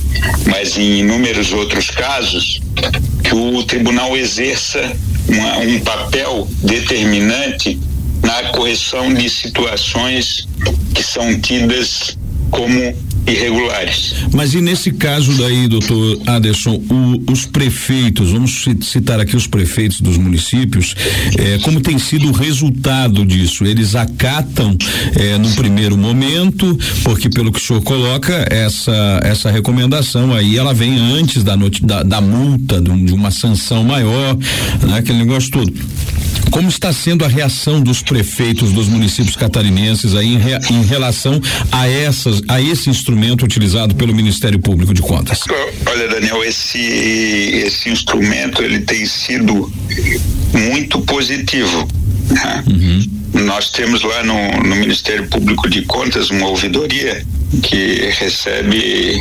[0.46, 2.60] mas em inúmeros outros casos,
[3.22, 4.96] que o tribunal exerça
[5.28, 7.78] uma, um papel determinante
[8.22, 10.48] na correção de situações
[10.94, 12.16] que são tidas
[12.50, 14.14] como irregulares.
[14.32, 20.00] Mas e nesse caso daí, doutor Aderson, o, os prefeitos, vamos citar aqui os prefeitos
[20.00, 20.94] dos municípios,
[21.36, 23.64] eh, como tem sido o resultado disso?
[23.64, 24.76] Eles acatam
[25.16, 30.72] eh, no primeiro momento, porque pelo que o senhor coloca, essa, essa recomendação aí, ela
[30.72, 34.36] vem antes da, da, da multa, de, de uma sanção maior,
[34.82, 35.72] né, aquele negócio todo.
[36.50, 41.40] Como está sendo a reação dos prefeitos dos municípios catarinenses aí em, re, em relação
[41.72, 45.40] a essas, a esse instrumento utilizado pelo Ministério Público de Contas?
[45.86, 49.70] Olha, Daniel, esse esse instrumento ele tem sido
[50.52, 51.88] muito positivo.
[52.30, 52.64] Né?
[52.66, 53.42] Uhum.
[53.44, 57.24] Nós temos lá no, no Ministério Público de Contas uma ouvidoria
[57.62, 59.18] que recebe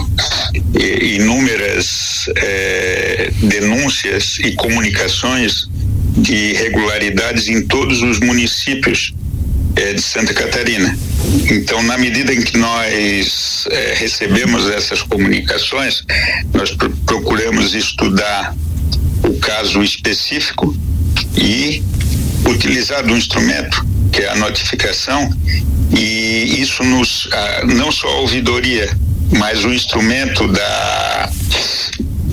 [1.16, 5.70] inúmeras eh, denúncias e comunicações
[6.18, 9.14] de irregularidades em todos os municípios
[9.76, 10.98] é, de Santa Catarina.
[11.52, 16.04] Então, na medida em que nós é, recebemos essas comunicações,
[16.54, 18.56] nós pr procuramos estudar
[19.24, 20.76] o caso específico
[21.38, 21.84] e
[22.46, 25.30] utilizar do instrumento que é a notificação
[25.96, 27.30] e isso nos
[27.66, 28.90] não só a ouvidoria,
[29.32, 31.30] mas o instrumento da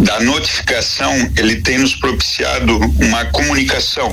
[0.03, 4.13] da notificação, ele tem nos propiciado uma comunicação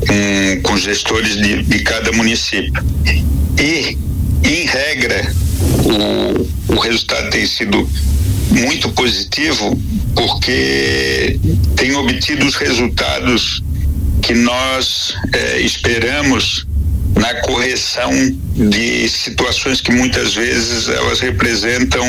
[0.00, 2.82] com, com gestores de, de cada município.
[3.58, 3.96] E,
[4.44, 5.32] em regra,
[5.84, 7.88] o, o resultado tem sido
[8.50, 9.78] muito positivo
[10.14, 11.38] porque
[11.76, 13.62] tem obtido os resultados
[14.22, 16.66] que nós eh, esperamos
[17.16, 18.10] na correção
[18.54, 22.04] de situações que muitas vezes elas representam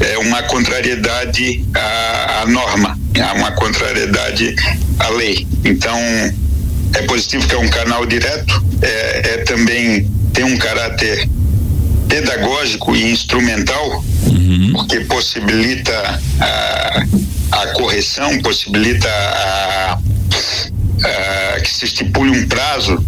[0.00, 2.98] é, uma contrariedade à, à norma,
[3.36, 4.54] uma contrariedade
[4.98, 5.46] à lei.
[5.64, 5.98] Então,
[6.94, 11.28] é positivo que é um canal direto, é, é também tem um caráter
[12.08, 14.72] pedagógico e instrumental, uhum.
[14.74, 17.04] porque possibilita a,
[17.52, 19.98] a correção, possibilita a,
[21.04, 23.04] a, que se estipule um prazo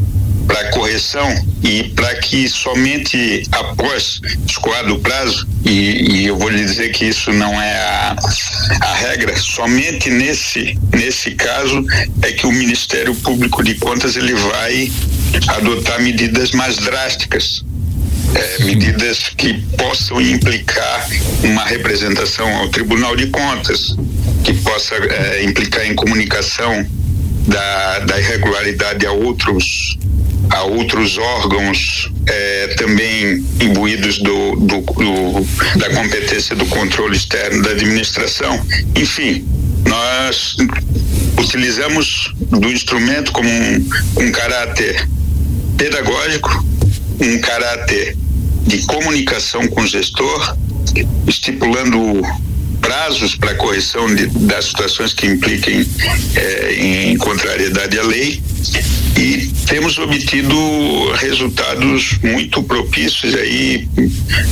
[0.46, 1.28] para correção
[1.62, 7.06] e para que somente após escoado o prazo, e, e, eu vou lhe dizer que
[7.06, 8.16] isso não é a,
[8.80, 11.84] a regra, somente nesse, nesse caso
[12.22, 14.90] é que o Ministério Público de Contas ele vai
[15.48, 17.64] adotar medidas mais drásticas.
[18.34, 21.08] É, medidas que possam implicar
[21.42, 23.96] uma representação ao Tribunal de Contas,
[24.44, 26.86] que possa é, implicar em comunicação
[27.46, 29.96] da, da irregularidade a outros
[30.50, 37.70] a outros órgãos eh, também imbuídos do, do, do, da competência do controle externo da
[37.70, 38.64] administração.
[38.94, 39.46] Enfim,
[39.86, 40.56] nós
[41.38, 43.88] utilizamos do instrumento como um,
[44.18, 45.08] um caráter
[45.76, 46.64] pedagógico,
[47.20, 48.16] um caráter
[48.66, 50.56] de comunicação com o gestor,
[51.26, 52.22] estipulando
[52.86, 55.84] prazos para correção de, das situações que impliquem
[56.36, 58.40] eh, em contrariedade à lei.
[59.16, 60.56] E temos obtido
[61.14, 63.88] resultados muito propícios aí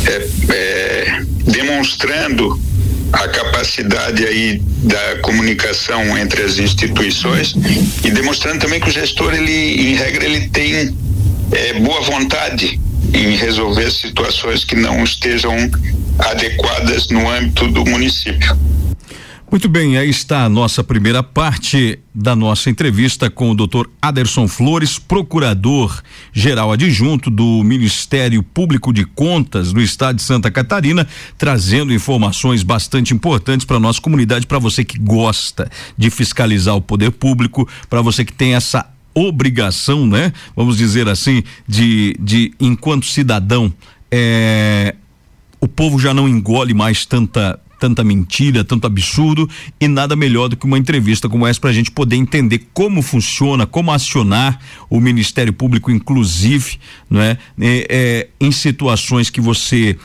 [0.06, 2.60] é, é, demonstrando
[3.12, 7.54] a capacidade aí da comunicação entre as instituições
[8.02, 10.96] e demonstrando também que o gestor ele em regra ele tem
[11.82, 12.80] boa vontade
[13.12, 15.70] em resolver situações que não estejam
[16.18, 18.56] adequadas no âmbito do município.
[19.54, 23.86] Muito bem, aí está a nossa primeira parte da nossa entrevista com o Dr.
[24.02, 26.02] Aderson Flores, procurador
[26.32, 31.06] geral adjunto do Ministério Público de Contas do Estado de Santa Catarina,
[31.38, 37.12] trazendo informações bastante importantes para nossa comunidade, para você que gosta de fiscalizar o poder
[37.12, 38.84] público, para você que tem essa
[39.14, 40.32] obrigação, né?
[40.56, 43.72] Vamos dizer assim, de, de enquanto cidadão,
[44.10, 44.96] é,
[45.64, 50.56] o povo já não engole mais tanta tanta mentira, tanto absurdo e nada melhor do
[50.56, 54.58] que uma entrevista como essa para a gente poder entender como funciona, como acionar
[54.88, 56.78] o Ministério Público, inclusive,
[57.10, 59.98] não é, é, é em situações que você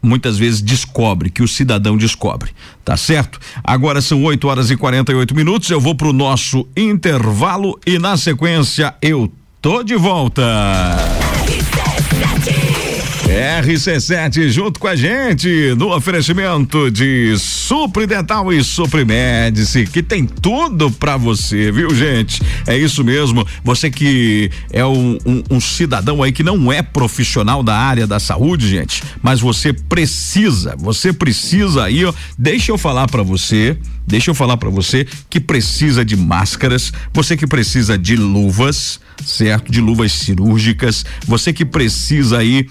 [0.00, 2.50] muitas vezes descobre, que o cidadão descobre,
[2.84, 3.40] tá certo?
[3.64, 8.94] Agora são 8 horas e 48 minutos, eu vou pro nosso intervalo e na sequência
[9.02, 10.44] eu tô de volta.
[13.26, 21.16] RC7 junto com a gente no oferecimento de Supridental e Suprimédice, que tem tudo para
[21.16, 22.40] você, viu, gente?
[22.66, 23.46] É isso mesmo.
[23.64, 28.20] Você que é um, um, um, cidadão aí que não é profissional da área da
[28.20, 32.12] saúde, gente, mas você precisa, você precisa aí, ó.
[32.38, 37.36] Deixa eu falar para você, deixa eu falar para você que precisa de máscaras, você
[37.36, 39.72] que precisa de luvas, certo?
[39.72, 42.68] De luvas cirúrgicas, você que precisa aí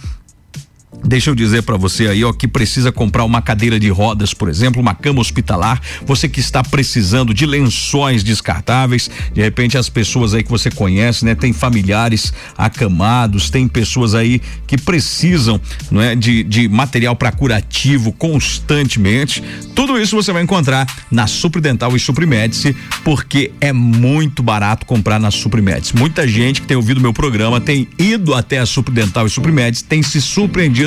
[1.04, 4.50] Deixa eu dizer para você aí, ó, que precisa comprar uma cadeira de rodas, por
[4.50, 10.34] exemplo, uma cama hospitalar, você que está precisando de lençóis descartáveis, de repente as pessoas
[10.34, 16.16] aí que você conhece, né, tem familiares acamados, tem pessoas aí que precisam, não é,
[16.16, 19.43] de, de material para curativo constantemente.
[19.76, 25.30] Tudo isso você vai encontrar na Supridental e Suprimédice, porque é muito barato comprar na
[25.30, 25.96] Suprimédice.
[25.96, 30.02] Muita gente que tem ouvido meu programa tem ido até a Supridental e Suprimédice, tem
[30.02, 30.85] se surpreendido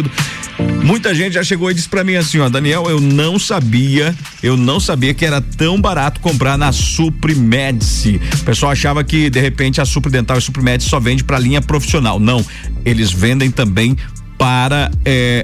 [0.84, 4.56] Muita gente já chegou e disse para mim assim, ó, Daniel, eu não sabia, eu
[4.56, 8.20] não sabia que era tão barato comprar na Suprimedice.
[8.40, 12.18] O pessoal achava que de repente a Supridental e Suprimedice só vende para linha profissional.
[12.18, 12.44] Não,
[12.84, 13.96] eles vendem também
[14.36, 15.42] para é,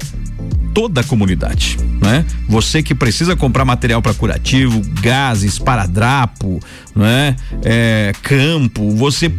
[0.73, 2.25] toda a comunidade, né?
[2.49, 6.59] Você que precisa comprar material para curativo, gases, paradrapo,
[6.95, 7.35] né?
[7.63, 9.31] É, campo, você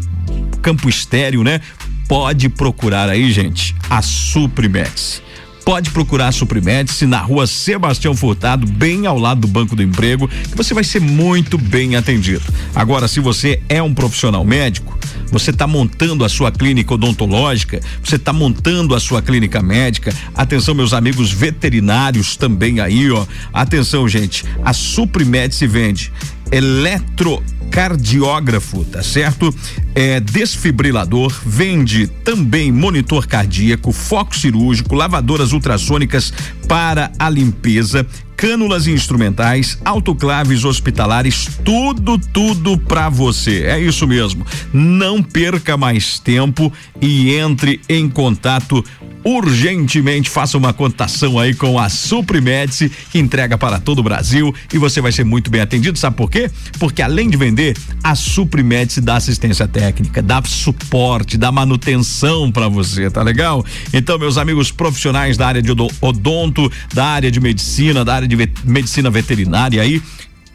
[0.63, 1.61] campo estéreo, né?
[2.09, 5.23] Pode procurar aí, gente, a Suprimex
[5.67, 10.29] pode procurar a Suprimédice na rua Sebastião Furtado, bem ao lado do Banco do Emprego,
[10.29, 12.45] que você vai ser muito bem atendido.
[12.73, 14.97] Agora, se você é um profissional médico,
[15.27, 20.15] você está montando a sua clínica odontológica, você está montando a sua clínica médica.
[20.37, 23.27] Atenção, meus amigos veterinários também aí, ó.
[23.53, 24.45] Atenção, gente.
[24.65, 26.13] A Suprimédice vende
[26.51, 29.55] eletrocardiógrafo, tá certo?
[29.95, 36.33] É desfibrilador, vende também monitor cardíaco, foco cirúrgico, lavadoras ultrassônicas
[36.69, 38.07] para a limpeza,
[38.37, 43.65] cânulas instrumentais, autoclaves hospitalares, tudo, tudo para você.
[43.65, 44.47] É isso mesmo.
[44.73, 48.85] Não perca mais tempo e entre em contato
[49.27, 50.31] urgentemente.
[50.31, 55.01] Faça uma cotação aí com a Suprimedice, que entrega para todo o Brasil e você
[55.01, 55.99] vai ser muito bem atendido.
[55.99, 56.49] Sabe por quê?
[56.79, 63.11] Porque além de vender, a Suprimedice dá assistência técnica, dá suporte, dá manutenção para você,
[63.11, 63.65] tá legal?
[63.93, 68.29] Então, meus amigos profissionais da área de odonto, da área de medicina, da área área
[68.29, 70.03] de medicina veterinária aí,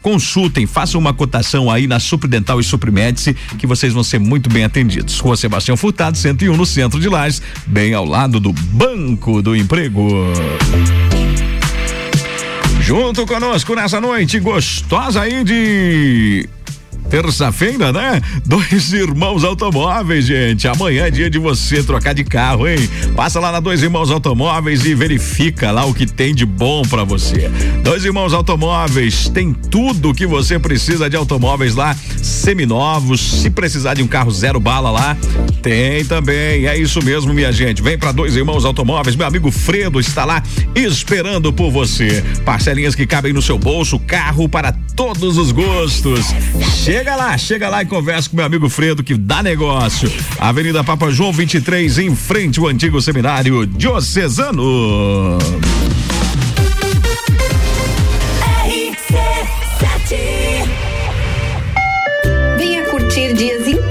[0.02, 4.64] consultem, façam uma cotação aí na Supridental e Suprimédice, que vocês vão ser muito bem
[4.64, 5.18] atendidos.
[5.18, 10.04] Rua Sebastião Furtado, 101, no centro de Lages, bem ao lado do Banco do Emprego.
[12.80, 16.48] Junto conosco nessa noite gostosa aí de
[17.10, 18.20] terça-feira, né?
[18.46, 20.66] Dois Irmãos Automóveis, gente.
[20.66, 22.88] Amanhã é dia de você trocar de carro, hein?
[23.14, 27.04] Passa lá na Dois Irmãos Automóveis e verifica lá o que tem de bom para
[27.04, 27.50] você.
[27.84, 33.20] Dois Irmãos Automóveis tem tudo que você precisa de automóveis lá, seminovos.
[33.20, 35.16] Se precisar de um carro zero bala lá,
[35.60, 36.66] tem também.
[36.66, 37.82] É isso mesmo, minha gente.
[37.82, 39.16] Vem para Dois Irmãos Automóveis.
[39.16, 40.42] Meu amigo Fredo está lá
[40.74, 42.24] esperando por você.
[42.44, 46.26] Parcelinhas que cabem no seu bolso, carro para todos os gostos.
[46.84, 50.12] Chega Chega lá, chega lá e conversa com meu amigo Fredo que dá negócio.
[50.38, 55.38] Avenida Papa João 23, em frente ao antigo seminário diocesano.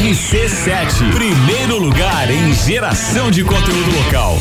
[0.00, 4.36] RC7, primeiro lugar em geração de conteúdo local.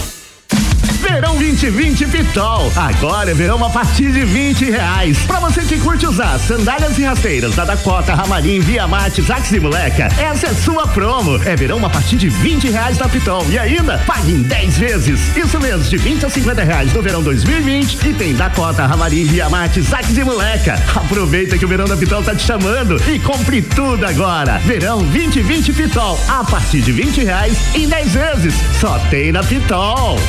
[1.10, 2.72] Verão 2020 Pitol.
[2.76, 5.18] Agora é verão a partir de 20 reais.
[5.26, 9.60] Pra você que curte usar sandálias e rasteiras da Dakota, Ramarim, Via Mate, Zax e
[9.60, 11.42] Moleca, essa é sua promo.
[11.46, 13.46] É verão a partir de 20 reais da Pitol.
[13.50, 15.38] E ainda, pague em 10 vezes.
[15.38, 18.08] Isso mesmo, de 20 a 50 reais no verão 2020.
[18.08, 20.76] E tem Dakota, Ramarim, Via Mate, Zax e Moleca.
[20.94, 24.60] Aproveita que o verão da Pitol tá te chamando e compre tudo agora.
[24.60, 26.20] Verão 2020 Pitol.
[26.28, 28.54] A partir de 20 reais em 10 vezes.
[28.80, 30.20] Só tem na Pitol.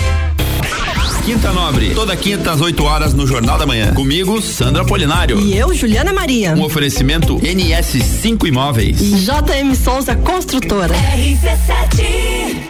[1.28, 3.92] Quinta Nobre, toda quinta às 8 horas no Jornal da Manhã.
[3.92, 5.38] Comigo, Sandra Polinário.
[5.38, 6.54] E eu, Juliana Maria.
[6.54, 8.98] Um oferecimento NS5 Imóveis.
[8.98, 10.94] E JM Souza Construtora.
[10.94, 12.68] RC7.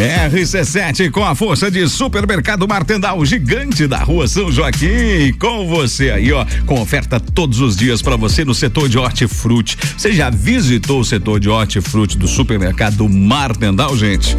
[0.00, 6.32] RC7 com a força de Supermercado Martendal, gigante da Rua São Joaquim, com você aí,
[6.32, 9.76] ó, com oferta todos os dias para você no setor de hortifruti.
[9.96, 14.36] Você já visitou o setor de hortifruti do Supermercado Martendal, gente?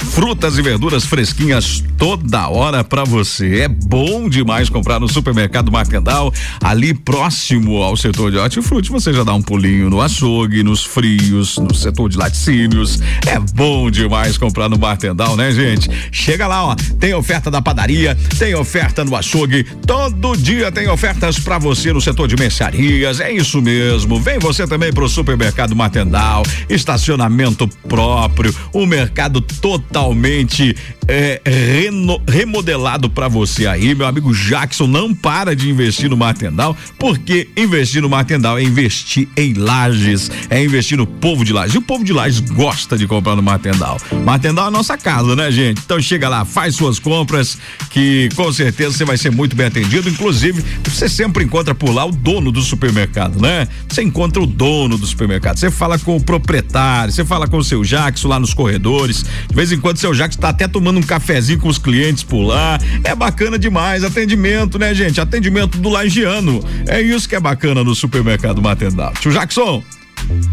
[0.00, 3.60] Frutas e verduras fresquinhas toda hora para você.
[3.60, 6.32] É bom demais comprar no supermercado Marcandal,
[6.62, 8.90] ali próximo ao setor de hortifruti.
[8.90, 12.98] Você já dá um pulinho no açougue, nos frios, no setor de laticínios.
[13.26, 15.88] É bom demais comprar no Martendal, né, gente?
[16.10, 16.74] Chega lá, ó.
[16.98, 19.64] Tem oferta da padaria, tem oferta no açougue.
[19.86, 23.20] Todo dia tem ofertas para você no setor de mercearias.
[23.20, 24.18] É isso mesmo.
[24.18, 26.42] Vem você também pro supermercado Martendal.
[26.68, 30.74] Estacionamento próprio, o mercado total totalmente
[31.10, 33.94] é, reno, remodelado para você aí.
[33.94, 39.28] Meu amigo Jackson não para de investir no Martendal, porque investir no Martendal é investir
[39.36, 41.74] em lajes, é investir no povo de lajes.
[41.74, 43.98] E o povo de lajes gosta de comprar no Martendal.
[44.24, 45.82] Martendal é a nossa casa, né, gente?
[45.84, 47.58] Então chega lá, faz suas compras,
[47.90, 50.08] que com certeza você vai ser muito bem atendido.
[50.08, 53.66] Inclusive, você sempre encontra por lá o dono do supermercado, né?
[53.88, 55.58] Você encontra o dono do supermercado.
[55.58, 59.24] Você fala com o proprietário, você fala com o seu Jackson lá nos corredores.
[59.48, 62.42] De vez em enquanto seu Jacques está até tomando um cafezinho com os clientes por
[62.42, 62.78] lá.
[63.02, 64.04] É bacana demais.
[64.04, 65.20] Atendimento, né, gente?
[65.20, 66.62] Atendimento do lagiano.
[66.86, 69.12] É isso que é bacana no supermercado Matendal.
[69.20, 69.82] Tio Jackson.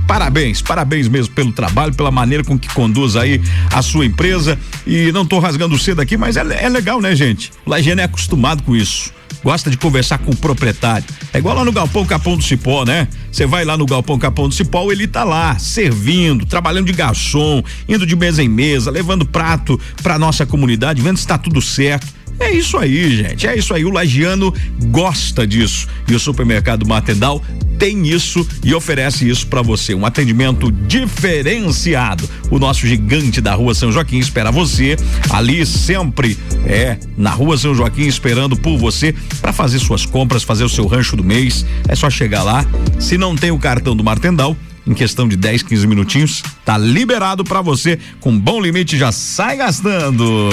[0.07, 3.41] Parabéns, parabéns mesmo pelo trabalho, pela maneira com que conduz aí
[3.71, 4.57] a sua empresa.
[4.85, 7.51] E não estou rasgando cedo aqui, mas é, é legal, né, gente?
[7.65, 11.05] O Lagiano é acostumado com isso gosta de conversar com o proprietário.
[11.33, 13.07] É igual lá no Galpão Capão do Cipó, né?
[13.31, 17.63] Você vai lá no Galpão Capão do Cipó, ele tá lá, servindo, trabalhando de garçom,
[17.87, 22.07] indo de mesa em mesa, levando prato pra nossa comunidade, vendo se tá tudo certo.
[22.39, 23.47] É isso aí, gente.
[23.47, 23.83] É isso aí.
[23.85, 24.53] O lagiano
[24.85, 25.87] gosta disso.
[26.07, 27.41] E o supermercado Matendal
[27.77, 29.93] tem isso e oferece isso para você.
[29.93, 32.27] Um atendimento diferenciado.
[32.49, 34.97] O nosso gigante da Rua São Joaquim espera você
[35.29, 40.63] ali sempre é na Rua São Joaquim esperando por você para fazer suas compras, fazer
[40.63, 41.65] o seu rancho do mês.
[41.87, 42.65] É só chegar lá.
[42.99, 47.43] Se não tem o cartão do Martendal, em questão de 10, 15 minutinhos, tá liberado
[47.43, 50.49] para você com bom limite, já sai gastando.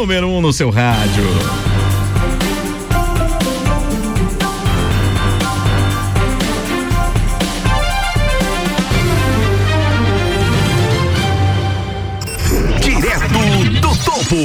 [0.00, 1.24] Número um no seu rádio.
[12.80, 14.36] Direto do topo.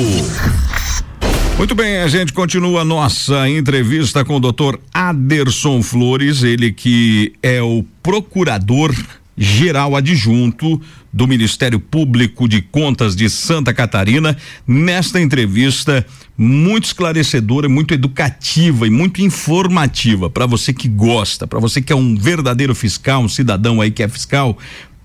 [1.57, 7.31] Muito bem, a gente continua a nossa entrevista com o doutor Aderson Flores, ele que
[7.41, 8.93] é o procurador
[9.37, 10.81] geral adjunto
[11.15, 14.35] do Ministério Público de Contas de Santa Catarina,
[14.67, 16.05] nesta entrevista
[16.37, 21.95] muito esclarecedora, muito educativa e muito informativa para você que gosta, para você que é
[21.95, 24.57] um verdadeiro fiscal, um cidadão aí que é fiscal,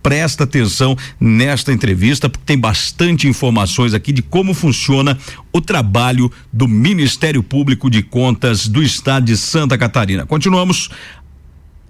[0.02, 5.16] presta atenção nesta entrevista, porque tem bastante informações aqui de como funciona
[5.52, 10.26] o trabalho do Ministério Público de Contas do Estado de Santa Catarina.
[10.26, 10.90] Continuamos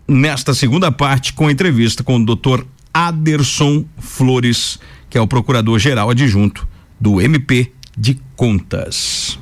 [0.06, 4.78] nesta segunda parte com a entrevista com o doutor Aderson Flores,
[5.08, 6.66] que é o procurador-geral adjunto
[7.00, 9.38] do MP de Contas.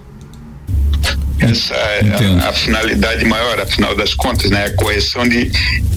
[1.40, 2.00] Essa é
[2.44, 4.66] a, a, finalidade maior, afinal das contas, né?
[4.66, 5.44] A correção de,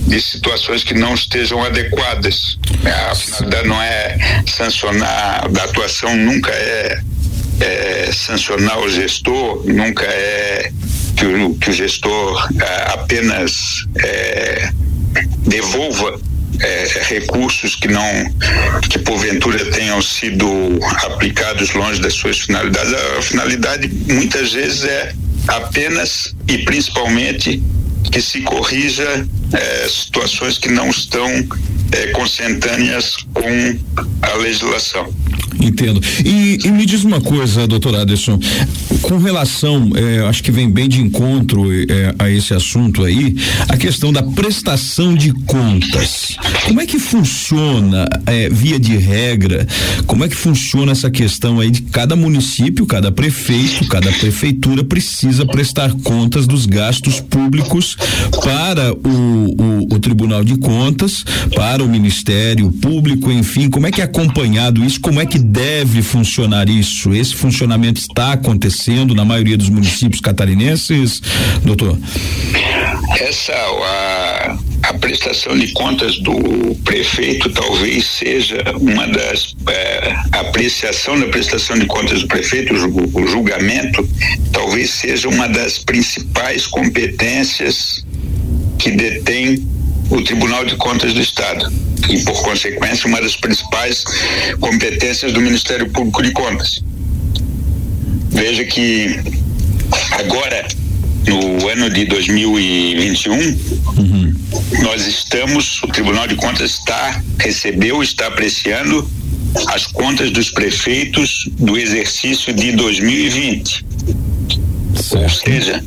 [0.07, 2.59] de situações que não estejam adequadas.
[3.09, 7.01] A finalidade não é sancionar, da atuação nunca é,
[7.59, 10.71] é sancionar o gestor, nunca é
[11.15, 13.53] que o, que o gestor é, apenas
[13.95, 14.71] é,
[15.47, 16.19] devolva
[16.59, 18.03] é, recursos que não
[18.89, 20.47] que porventura tenham sido
[21.05, 22.93] aplicados longe das suas finalidades.
[22.93, 25.13] A finalidade muitas vezes é
[25.47, 27.61] apenas e principalmente
[28.09, 31.27] que se corrija é, situações que não estão
[31.91, 33.77] é, consentâneas com
[34.21, 35.13] a legislação.
[35.59, 36.01] Entendo.
[36.25, 38.39] E, e, me diz uma coisa, doutor Aderson,
[39.01, 43.35] com relação, é, acho que vem bem de encontro é, a esse assunto aí,
[43.69, 46.35] a questão da prestação de contas.
[46.65, 49.67] Como é que funciona, é, via de regra,
[50.07, 55.45] como é que funciona essa questão aí de cada município, cada prefeito, cada prefeitura precisa
[55.45, 57.90] prestar contas dos gastos públicos
[58.43, 61.23] para o, o, o Tribunal de Contas,
[61.55, 66.01] para o Ministério Público, enfim, como é que é acompanhado isso, como é que deve
[66.01, 67.13] funcionar isso?
[67.13, 71.21] Esse funcionamento está acontecendo na maioria dos municípios catarinenses,
[71.63, 71.97] doutor?
[73.19, 81.27] Essa a, a prestação de contas do prefeito talvez seja uma das é, apreciação da
[81.27, 84.07] prestação de contas do prefeito, o julgamento,
[84.51, 88.05] talvez seja uma das principais competências
[88.79, 89.65] que detém
[90.09, 91.71] o Tribunal de Contas do Estado
[92.09, 94.03] e, por consequência, uma das principais
[94.59, 96.83] competências do Ministério Público de Contas.
[98.29, 99.19] Veja que
[100.11, 100.67] agora,
[101.27, 104.33] no ano de 2021, uhum.
[104.83, 109.07] nós estamos, o Tribunal de Contas está, recebeu, está apreciando
[109.67, 113.85] as contas dos prefeitos do exercício de 2020.
[114.95, 115.23] Certo.
[115.23, 115.83] Ou seja,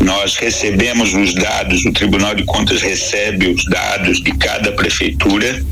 [0.00, 5.64] nós recebemos os dados, o Tribunal de Contas recebe os dados de cada prefeitura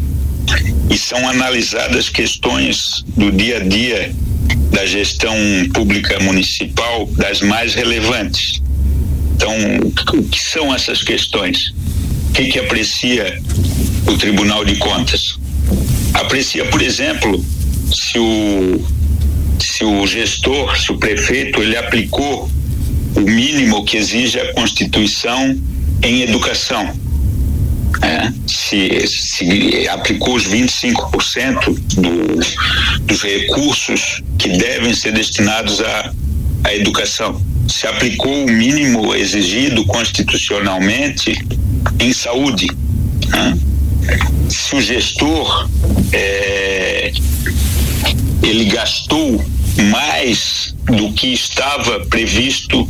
[0.91, 4.15] e são analisadas questões do dia a dia
[4.71, 5.37] da gestão
[5.73, 8.63] pública municipal das mais relevantes.
[9.37, 9.55] Então,
[10.15, 11.73] o que são essas questões?
[12.29, 13.41] O que, que aprecia
[14.07, 15.39] o Tribunal de Contas?
[16.13, 17.45] Aprecia, por exemplo,
[17.93, 18.85] se o,
[19.59, 22.51] se o gestor, se o prefeito, ele aplicou
[23.17, 25.57] o mínimo que exige a Constituição
[26.03, 26.93] em educação.
[28.03, 36.13] É, se, se aplicou os 25% do, dos recursos que devem ser destinados à,
[36.65, 37.41] à educação.
[37.69, 41.39] Se aplicou o mínimo exigido constitucionalmente
[42.01, 42.67] em saúde.
[43.29, 43.59] Né?
[44.49, 45.69] Se o gestor
[46.13, 47.13] é,
[48.43, 49.45] ele gastou
[49.91, 52.87] mais do que estava previsto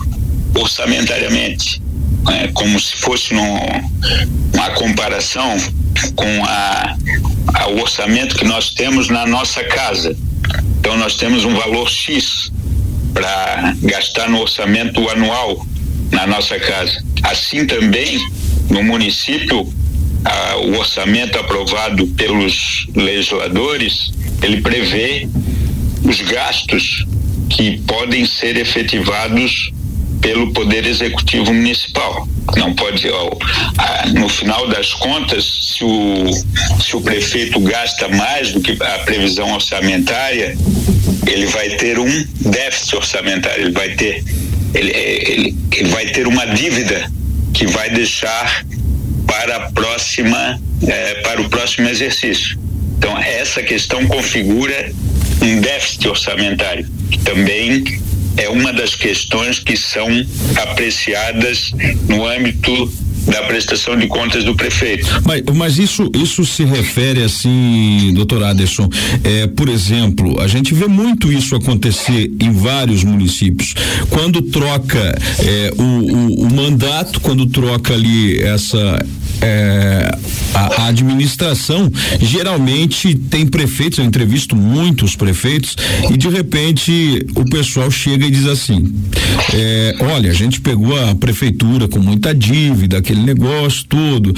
[0.54, 1.80] orçamentariamente,
[2.24, 2.50] né?
[2.54, 5.56] como se fosse uma comparação
[6.14, 6.96] com a,
[7.54, 10.16] a, o orçamento que nós temos na nossa casa.
[10.78, 12.52] Então nós temos um valor X
[13.12, 15.66] para gastar no orçamento anual
[16.10, 17.02] na nossa casa.
[17.22, 18.18] Assim também
[18.70, 19.72] no município
[20.24, 24.12] a, o orçamento aprovado pelos legisladores
[24.42, 25.28] ele prevê
[26.02, 27.06] os gastos
[27.48, 29.72] que podem ser efetivados
[30.24, 32.26] pelo Poder Executivo Municipal.
[32.56, 33.30] Não pode, ó,
[34.14, 36.24] no final das contas, se o,
[36.80, 40.56] se o prefeito gasta mais do que a previsão orçamentária,
[41.26, 44.24] ele vai ter um déficit orçamentário, ele vai ter,
[44.72, 47.12] ele, ele, ele vai ter uma dívida
[47.52, 48.64] que vai deixar
[49.26, 52.58] para a próxima, eh, para o próximo exercício.
[52.96, 54.90] Então, essa questão configura
[55.42, 57.84] um déficit orçamentário, que também
[58.36, 60.08] é uma das questões que são
[60.56, 61.72] apreciadas
[62.08, 62.92] no âmbito
[63.26, 65.06] da prestação de contas do prefeito.
[65.24, 68.88] Mas, mas isso isso se refere assim, doutor Aderson,
[69.22, 73.74] é, por exemplo, a gente vê muito isso acontecer em vários municípios.
[74.10, 79.04] Quando troca é, o, o, o, mandato, quando troca ali essa
[79.40, 80.16] é,
[80.54, 85.76] a, a, administração, geralmente tem prefeitos, eu entrevisto muitos prefeitos,
[86.10, 88.92] e de repente o pessoal chega e diz assim:
[89.52, 94.34] é, olha, a gente pegou a prefeitura com muita dívida, aquele negócio todo.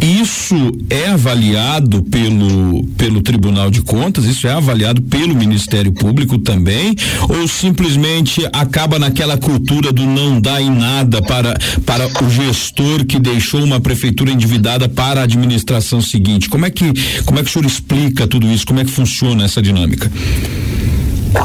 [0.00, 0.54] Isso
[0.90, 6.94] é avaliado pelo, pelo Tribunal de Contas, isso é avaliado pelo Ministério Público também,
[7.28, 11.56] ou simplesmente acaba naquela cultura do não dar em nada para,
[11.86, 16.48] para o gestor que deixou uma prefeitura endividada para a administração seguinte?
[16.48, 16.92] Como é que,
[17.24, 18.66] como é que o senhor explica tudo isso?
[18.66, 20.10] Como é que funciona essa dinâmica?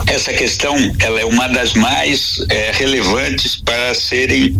[0.06, 4.58] Essa questão ela é uma das mais é, relevantes para serem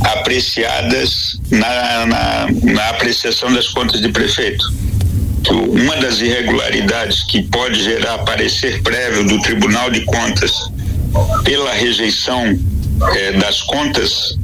[0.00, 4.64] apreciadas na, na, na apreciação das contas de prefeito.
[5.50, 10.52] Uma das irregularidades que pode gerar parecer prévio do Tribunal de Contas
[11.44, 12.58] pela rejeição
[13.14, 14.38] eh, das contas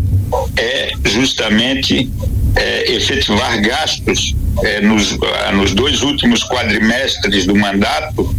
[0.57, 2.11] é justamente
[2.57, 8.34] eh, efetivar gastos eh, nos, ah, nos dois últimos quadrimestres do mandato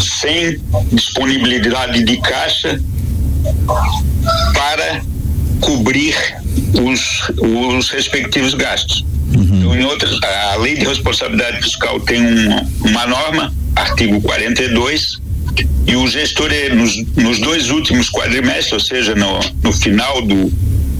[0.00, 0.60] sem
[0.92, 2.80] disponibilidade de caixa
[4.54, 5.02] para
[5.60, 6.14] cobrir
[6.80, 9.04] os, os respectivos gastos.
[9.34, 9.58] Uhum.
[9.58, 15.20] Então em outras, a lei de responsabilidade fiscal tem um, uma norma, artigo 42,
[15.86, 20.50] e o gestor, nos, nos dois últimos quadrimestres, ou seja, no, no final do,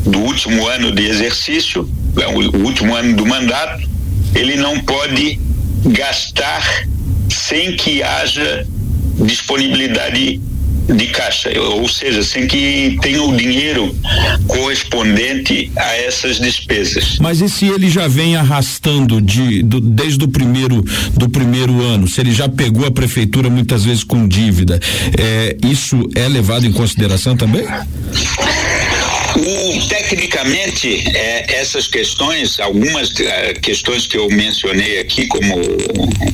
[0.06, 1.88] do último ano de exercício,
[2.20, 3.88] é, o último ano do mandato,
[4.34, 5.38] ele não pode
[5.86, 6.86] gastar
[7.28, 8.66] sem que haja
[9.24, 10.40] disponibilidade
[10.88, 13.94] de caixa, ou seja, sem que tenha o dinheiro
[14.46, 17.18] correspondente a essas despesas.
[17.20, 22.08] Mas e se ele já vem arrastando de, do, desde o primeiro do primeiro ano,
[22.08, 24.80] se ele já pegou a prefeitura muitas vezes com dívida,
[25.18, 27.64] é, isso é levado em consideração também?
[29.34, 35.54] O, tecnicamente, é, essas questões, algumas é, questões que eu mencionei aqui, como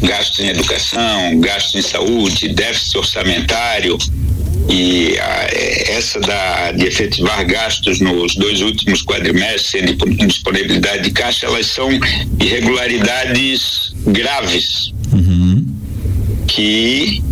[0.01, 3.97] gastos em educação, gastos em saúde, déficit orçamentário,
[4.69, 11.11] e a, é, essa da, de efetivar gastos nos dois últimos quadrimestres sem disponibilidade de
[11.13, 11.89] caixa, elas são
[12.41, 15.65] irregularidades graves uhum.
[16.47, 17.23] que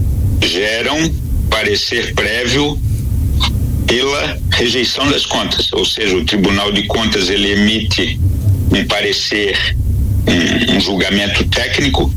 [0.42, 1.12] geram
[1.50, 2.80] parecer prévio
[3.86, 8.18] pela rejeição das contas, ou seja, o Tribunal de Contas ele emite
[8.72, 9.56] um parecer,
[10.26, 12.12] um, um julgamento técnico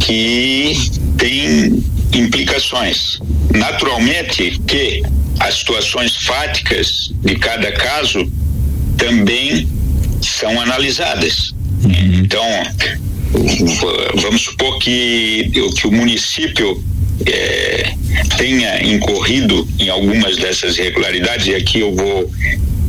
[0.00, 0.74] que
[1.18, 1.82] tem
[2.12, 3.18] implicações.
[3.54, 5.02] Naturalmente que
[5.40, 8.30] as situações fáticas de cada caso
[8.96, 9.68] também
[10.22, 11.54] são analisadas.
[11.84, 12.44] Então,
[14.14, 16.82] vamos supor que, que o município
[17.26, 17.94] é,
[18.36, 22.30] tenha incorrido em algumas dessas irregularidades, e aqui eu vou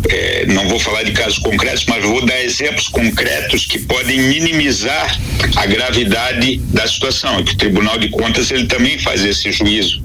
[0.08, 5.20] é, não vou falar de casos concretos, mas vou dar exemplos concretos que podem minimizar
[5.56, 7.44] a gravidade da situação.
[7.44, 10.02] Que o Tribunal de Contas ele também faz esse juízo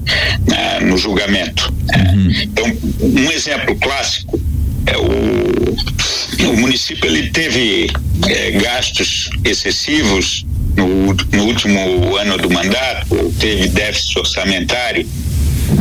[0.48, 1.72] né, no julgamento.
[1.94, 2.32] Uhum.
[2.42, 4.40] Então, um exemplo clássico
[4.86, 7.90] é o, o município ele teve
[8.28, 10.44] é, gastos excessivos
[10.76, 15.08] no, no último ano do mandato, teve déficit orçamentário,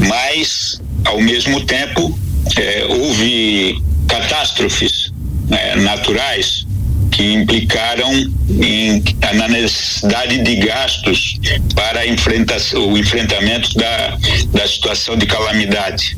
[0.07, 2.17] mas ao mesmo tempo
[2.57, 5.11] é, houve catástrofes
[5.51, 6.65] é, naturais
[7.11, 8.11] que implicaram
[8.49, 9.03] em,
[9.35, 11.39] na necessidade de gastos
[11.75, 14.17] para enfrentar, o enfrentamento da,
[14.51, 16.17] da situação de calamidade.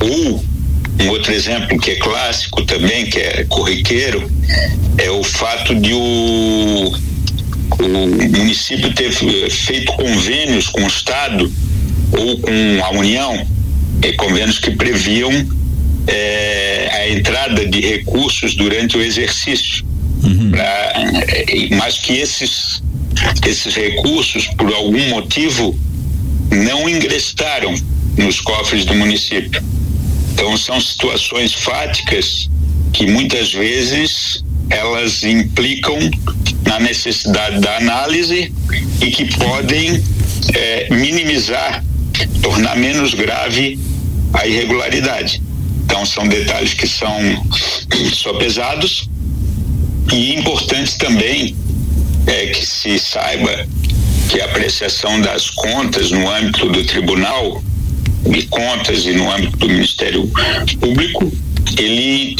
[0.00, 0.44] Ou
[1.00, 4.28] um outro exemplo que é clássico também, que é corriqueiro,
[4.98, 6.92] é o fato de o,
[7.78, 9.12] o município ter
[9.50, 11.52] feito convênios com o Estado
[12.12, 13.46] ou com a União,
[14.16, 15.30] convênios que previam
[16.06, 19.84] é, a entrada de recursos durante o exercício.
[20.22, 20.50] Uhum.
[20.50, 22.82] Pra, é, mas que esses,
[23.46, 25.78] esses recursos, por algum motivo,
[26.50, 27.74] não ingressaram
[28.16, 29.62] nos cofres do município.
[30.32, 32.48] Então são situações fáticas
[32.92, 35.98] que muitas vezes elas implicam
[36.64, 38.52] na necessidade da análise
[39.00, 40.02] e que podem
[40.54, 41.84] é, minimizar,
[42.42, 43.78] tornar menos grave
[44.32, 45.42] a irregularidade.
[45.84, 47.16] Então são detalhes que são
[48.12, 49.08] só pesados
[50.12, 51.56] e importantes também
[52.26, 53.66] é que se saiba
[54.28, 57.62] que a apreciação das contas no âmbito do tribunal
[58.28, 60.30] de contas e no âmbito do Ministério
[60.80, 61.32] Público,
[61.78, 62.36] ele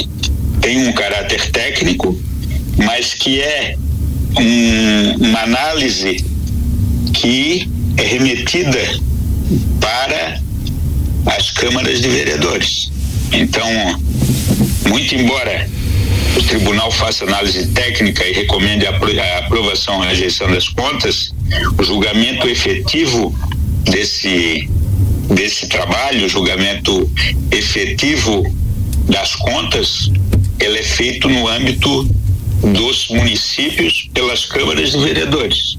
[0.60, 2.18] tem um caráter técnico,
[2.76, 3.76] mas que é
[4.38, 6.24] um, uma análise
[7.12, 9.00] que é remetida
[9.80, 10.40] para
[11.26, 12.90] as câmaras de vereadores.
[13.32, 13.68] Então,
[14.88, 15.68] muito embora
[16.36, 21.32] o tribunal faça análise técnica e recomende a aprovação e rejeição das contas,
[21.78, 23.34] o julgamento efetivo
[23.84, 24.68] desse
[25.34, 27.10] desse trabalho, o julgamento
[27.50, 28.44] efetivo
[29.08, 30.10] das contas,
[30.60, 32.04] ele é feito no âmbito
[32.72, 35.78] dos municípios pelas câmaras de vereadores.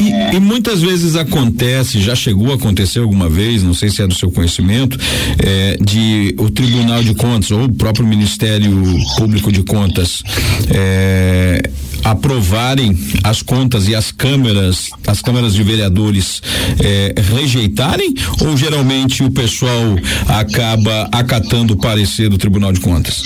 [0.00, 4.06] E, e, muitas vezes acontece, já chegou a acontecer alguma vez, não sei se é
[4.06, 4.98] do seu conhecimento,
[5.38, 8.72] é, de o Tribunal de Contas ou o próprio Ministério
[9.16, 10.22] Público de Contas
[10.68, 11.70] é,
[12.04, 16.42] aprovarem as contas e as câmeras, as câmeras de vereadores
[16.82, 19.96] é, rejeitarem ou geralmente o pessoal
[20.28, 23.22] acaba acatando o parecer do Tribunal de Contas?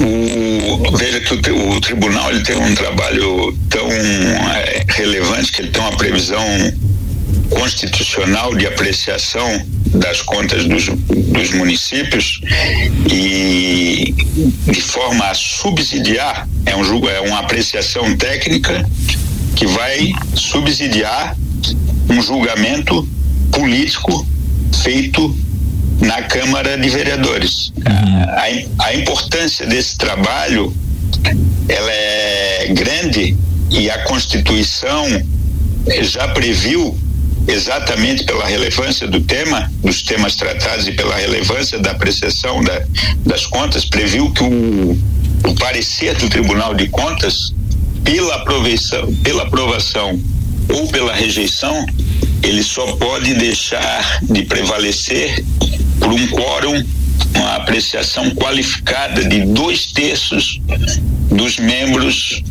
[0.00, 4.84] O, o, o tribunal ele tem um trabalho tão é,
[5.50, 6.44] que ele tem uma previsão
[7.50, 12.40] constitucional de apreciação das contas dos, dos municípios
[13.10, 14.14] e
[14.66, 18.88] de forma a subsidiar é um é uma apreciação técnica
[19.54, 21.36] que vai subsidiar
[22.08, 23.06] um julgamento
[23.50, 24.26] político
[24.82, 25.36] feito
[26.00, 27.72] na Câmara de Vereadores.
[27.76, 28.78] Uhum.
[28.78, 30.74] A, a importância desse trabalho
[31.68, 33.36] ela é grande
[33.72, 35.06] e a Constituição
[36.02, 36.96] já previu
[37.48, 42.82] exatamente pela relevância do tema, dos temas tratados e pela relevância da apreciação da,
[43.26, 44.92] das contas, previu que o,
[45.48, 47.52] o parecer do Tribunal de Contas,
[48.04, 50.20] pela aprovação, pela aprovação
[50.68, 51.86] ou pela rejeição,
[52.42, 55.44] ele só pode deixar de prevalecer
[55.98, 56.84] por um quórum,
[57.34, 60.60] uma apreciação qualificada de dois terços
[61.30, 62.42] dos membros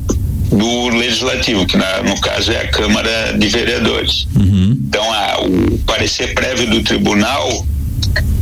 [0.52, 4.28] do legislativo, que na, no caso é a Câmara de Vereadores.
[4.36, 4.78] Uhum.
[4.88, 7.66] Então, a, o parecer prévio do tribunal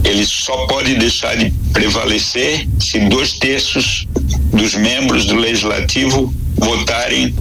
[0.04, 4.08] ele só pode deixar de prevalecer se dois terços
[4.54, 7.34] dos membros do legislativo votarem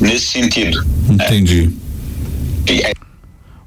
[0.00, 0.84] nesse sentido.
[1.08, 1.70] Entendi.
[2.66, 2.92] É.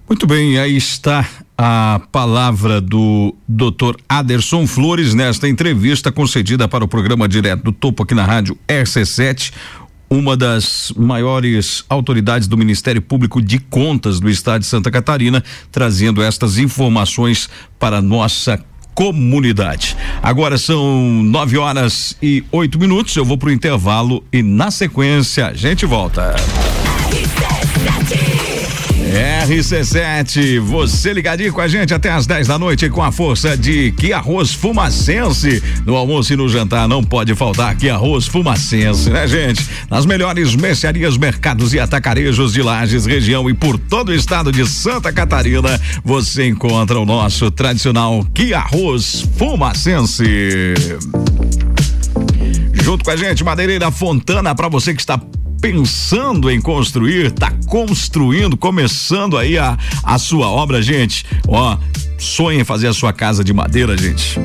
[0.07, 1.27] Muito bem, aí está
[1.57, 3.95] a palavra do Dr.
[4.09, 9.51] Aderson Flores nesta entrevista concedida para o programa Direto do Topo aqui na rádio RC7
[10.13, 16.21] uma das maiores autoridades do Ministério Público de Contas do Estado de Santa Catarina, trazendo
[16.21, 17.49] estas informações
[17.79, 19.97] para nossa comunidade.
[20.21, 23.15] Agora são nove horas e oito minutos.
[23.15, 26.35] Eu vou para o intervalo e na sequência a gente volta.
[29.13, 33.91] RC7, você ligadinho com a gente até as 10 da noite com a força de
[33.91, 35.61] que arroz fumacense.
[35.85, 39.63] No almoço e no jantar não pode faltar que arroz fumacense, né, gente?
[39.87, 44.67] Nas melhores mercearias, mercados e atacarejos de Lages, região e por todo o estado de
[44.67, 50.25] Santa Catarina, você encontra o nosso tradicional que arroz fumacense.
[52.73, 55.21] Junto com a gente, Madeireira Fontana, para você que está
[55.63, 61.25] pensando em construir, tá construindo, começando aí a, a sua obra, gente.
[61.47, 61.77] Ó,
[62.17, 64.37] sonha em fazer a sua casa de madeira, gente.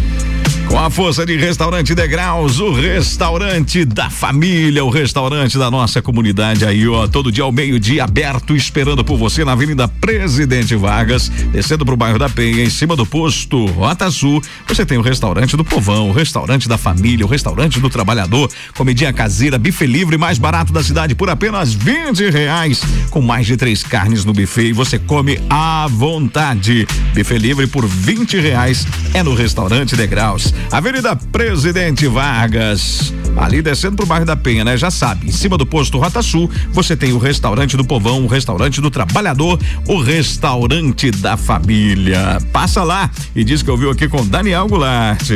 [0.74, 6.66] Com a força de Restaurante Degraus, o restaurante da família, o restaurante da nossa comunidade
[6.66, 11.86] aí, ó, todo dia ao meio-dia aberto, esperando por você na Avenida Presidente Vargas, descendo
[11.86, 14.42] pro bairro da Penha, em cima do posto Rota Sul.
[14.66, 19.12] Você tem o restaurante do povão, o restaurante da família, o restaurante do trabalhador, comidinha
[19.12, 23.84] caseira, bife livre mais barato da cidade por apenas 20 reais, com mais de três
[23.84, 26.84] carnes no buffet e você come à vontade.
[27.14, 30.52] Bife livre por 20 reais é no restaurante Degraus.
[30.70, 34.76] Avenida Presidente Vargas, ali descendo pro bairro da Penha, né?
[34.76, 38.26] Já sabe, em cima do posto Rota Sul, você tem o restaurante do povão, o
[38.26, 42.38] restaurante do trabalhador, o restaurante da família.
[42.52, 45.30] Passa lá e diz que ouviu aqui com Daniel Goulart.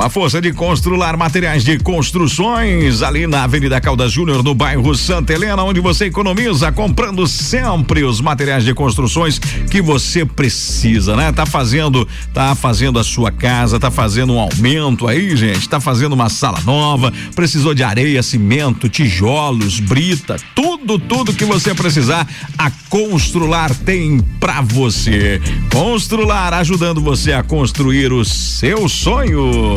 [0.00, 5.32] A força de Constrular Materiais de Construções, ali na Avenida Caldas Júnior, no bairro Santa
[5.32, 11.32] Helena, onde você economiza comprando sempre os materiais de construções que você precisa, né?
[11.32, 16.12] Tá fazendo, tá fazendo a sua casa, tá fazendo um aumento aí, gente, tá fazendo
[16.12, 22.26] uma sala nova, precisou de areia, cimento, tijolos, brita, tudo, tudo que você precisar,
[22.56, 25.40] a Constrular tem pra você.
[25.70, 29.76] Constrular ajudando você a construir o seu sonho.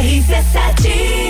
[0.00, 1.29] RC7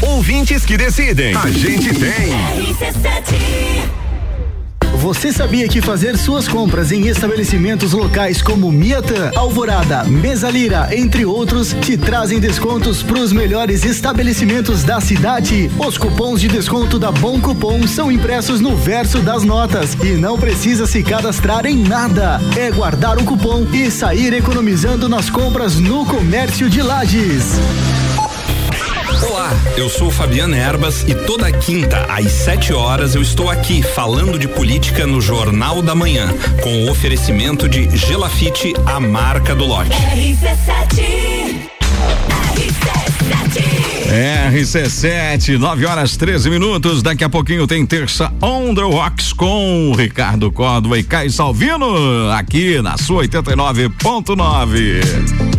[0.00, 1.34] Ouvintes que decidem.
[1.36, 2.32] A gente tem.
[5.02, 11.74] Você sabia que fazer suas compras em estabelecimentos locais como Miatan, Alvorada, Mesalira, entre outros,
[11.80, 15.68] te trazem descontos para os melhores estabelecimentos da cidade?
[15.76, 20.38] Os cupons de desconto da Bom Cupom são impressos no verso das notas e não
[20.38, 22.40] precisa se cadastrar em nada.
[22.56, 27.58] É guardar o cupom e sair economizando nas compras no comércio de Lages.
[29.28, 34.38] Olá, eu sou Fabiana Erbas e toda quinta às 7 horas eu estou aqui falando
[34.38, 36.28] de política no Jornal da Manhã,
[36.62, 39.90] com o oferecimento de Gelafite, a marca do lote.
[44.12, 47.02] RC7, 9 horas 13 minutos.
[47.02, 52.80] Daqui a pouquinho tem terça On the Rocks com Ricardo Córdova e Caio Salvino, aqui
[52.82, 55.51] na sua 89.9.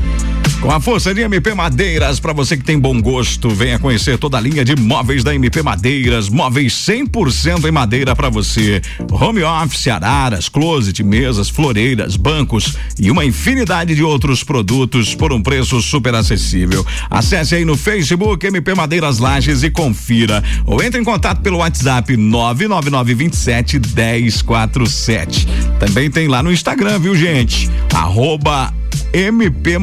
[0.63, 4.37] Com a força de MP Madeiras, para você que tem bom gosto, venha conhecer toda
[4.37, 8.81] a linha de móveis da MP Madeiras, móveis 100% em madeira para você.
[9.11, 15.43] Home office, araras, closet, mesas, floreiras, bancos e uma infinidade de outros produtos por um
[15.43, 16.85] preço super acessível.
[17.09, 20.41] Acesse aí no Facebook MP Madeiras Lages e confira.
[20.65, 25.45] Ou entre em contato pelo WhatsApp 99927 1047.
[25.77, 27.69] Também tem lá no Instagram, viu, gente?
[27.93, 28.73] Arroba
[29.13, 29.77] MP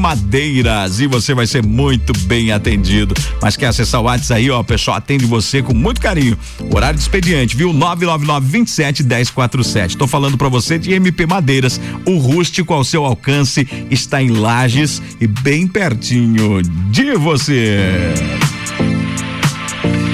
[1.01, 3.15] E você vai ser muito bem atendido.
[3.43, 6.39] Mas quer acessar o WhatsApp aí, ó, pessoal atende você com muito carinho.
[6.73, 7.73] Horário de expediente, viu?
[7.73, 9.97] 999 27 1047.
[9.97, 11.81] Tô falando para você de MP Madeiras.
[12.07, 18.15] O rústico ao seu alcance está em Lages e bem pertinho de você.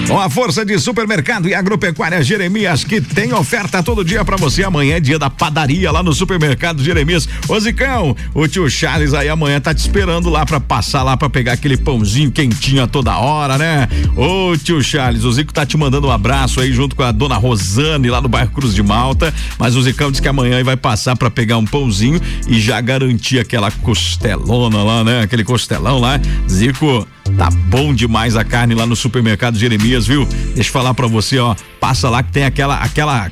[0.09, 4.63] Com a força de supermercado e agropecuária Jeremias, que tem oferta todo dia para você.
[4.63, 7.29] Amanhã é dia da padaria lá no supermercado Jeremias.
[7.49, 11.29] Ô Zicão, o tio Charles aí amanhã tá te esperando lá para passar lá para
[11.29, 13.89] pegar aquele pãozinho quentinho a toda hora, né?
[14.17, 17.37] Ô tio Charles, o Zico tá te mandando um abraço aí junto com a dona
[17.37, 19.35] Rosane lá no bairro Cruz de Malta.
[19.59, 23.41] Mas o Zicão disse que amanhã vai passar para pegar um pãozinho e já garantir
[23.41, 25.23] aquela costelona lá, né?
[25.23, 26.21] Aquele costelão lá.
[26.49, 30.27] Zico, Tá bom demais a carne lá no supermercado Jeremias, viu?
[30.55, 31.55] Deixa eu falar para você, ó.
[31.81, 33.31] Passa lá que tem aquela aquela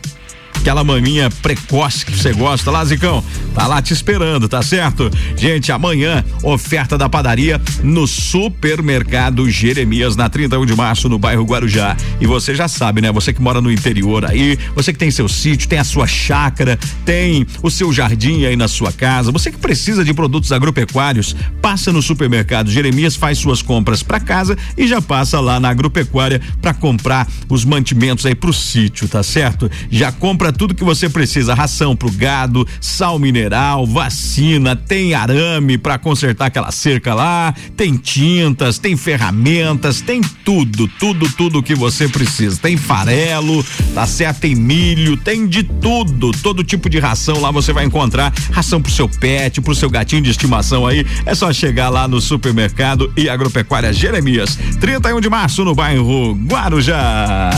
[0.54, 3.22] aquela maminha precoce que você gosta lá, Zicão.
[3.54, 5.10] Tá lá te esperando, tá certo?
[5.36, 11.96] Gente, amanhã, oferta da padaria no supermercado Jeremias, na 31 de março, no bairro Guarujá.
[12.20, 13.12] E você já sabe, né?
[13.12, 16.78] Você que mora no interior aí, você que tem seu sítio, tem a sua chácara,
[17.04, 21.92] tem o seu jardim aí na sua casa, você que precisa de produtos agropecuários, passa
[21.92, 26.74] no supermercado Jeremias, faz suas compras para casa e já passa lá na agropecuária para
[26.74, 29.70] comprar os mantimentos aí pro sítio, tá certo?
[29.90, 33.43] Já compra tudo que você precisa: ração pro gado, sal mineral,
[33.86, 41.28] vacina, tem arame para consertar aquela cerca lá, tem tintas, tem ferramentas, tem tudo, tudo,
[41.30, 42.58] tudo que você precisa.
[42.60, 43.64] Tem farelo,
[43.94, 44.40] tá certo?
[44.40, 48.32] Tem milho, tem de tudo, todo tipo de ração lá você vai encontrar.
[48.50, 51.06] Ração pro seu pet, pro seu gatinho de estimação aí.
[51.26, 54.58] É só chegar lá no supermercado e agropecuária Jeremias.
[54.80, 57.50] 31 de março no bairro Guarujá.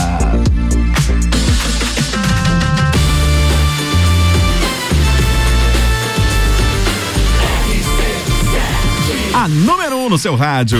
[9.47, 10.79] Número 1 um no seu rádio.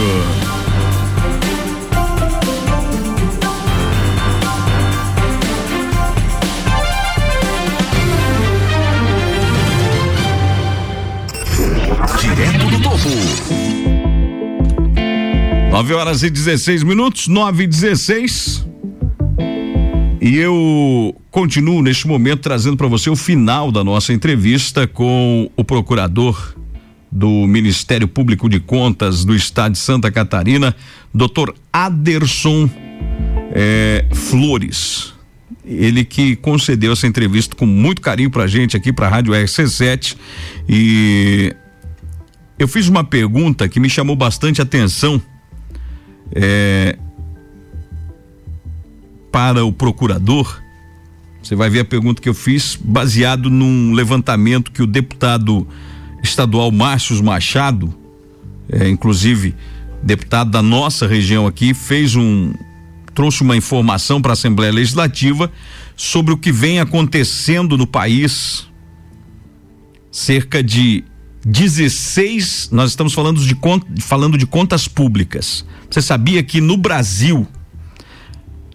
[12.20, 13.10] Direto do topo.
[15.72, 18.66] 9 horas e 16 minutos, 9 e 16.
[20.20, 25.64] E eu continuo neste momento trazendo para você o final da nossa entrevista com o
[25.64, 26.57] procurador
[27.12, 30.76] do Ministério Público de Contas do Estado de Santa Catarina,
[31.14, 31.52] Dr.
[31.72, 32.70] Aderson
[33.52, 35.14] é, Flores.
[35.66, 40.16] Ele que concedeu essa entrevista com muito carinho pra gente aqui pra Rádio RC7
[40.68, 41.54] e
[42.58, 45.22] eu fiz uma pergunta que me chamou bastante atenção
[46.34, 46.98] é,
[49.32, 50.62] para o procurador.
[51.44, 55.68] Você vai ver a pergunta que eu fiz baseado num levantamento que o deputado
[56.24, 57.94] estadual Márcio Machado,
[58.70, 59.56] é, inclusive
[60.04, 62.54] deputado da nossa região aqui, fez um
[63.14, 65.52] trouxe uma informação para a Assembleia Legislativa
[65.96, 68.68] sobre o que vem acontecendo no país.
[70.12, 71.04] Cerca de
[71.44, 73.58] 16, nós estamos falando de,
[74.02, 75.66] falando de contas públicas.
[75.90, 77.48] Você sabia que no Brasil,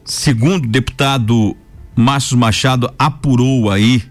[0.05, 1.57] segundo o deputado
[1.95, 4.03] Márcio Machado apurou aí,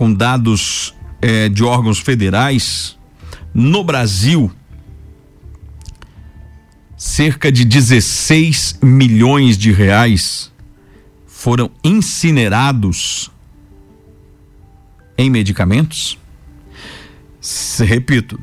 [0.00, 2.96] com dados eh, de órgãos federais,
[3.52, 4.50] no Brasil,
[6.96, 10.50] cerca de 16 milhões de reais
[11.26, 13.30] foram incinerados
[15.18, 16.16] em medicamentos?
[17.38, 18.40] Se, repito,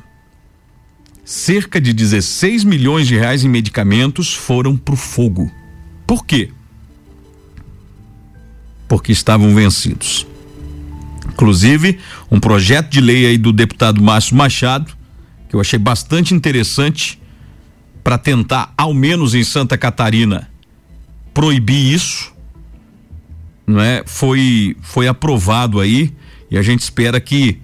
[1.25, 5.51] cerca de 16 milhões de reais em medicamentos foram para o fogo.
[6.05, 6.51] Por quê?
[8.87, 10.26] Porque estavam vencidos.
[11.37, 11.99] Inclusive,
[12.31, 14.91] um projeto de lei aí do deputado Márcio Machado,
[15.47, 17.21] que eu achei bastante interessante,
[18.03, 20.49] para tentar, ao menos em Santa Catarina,
[21.35, 22.33] proibir isso,
[23.67, 24.01] não é?
[24.07, 26.11] Foi foi aprovado aí
[26.49, 27.59] e a gente espera que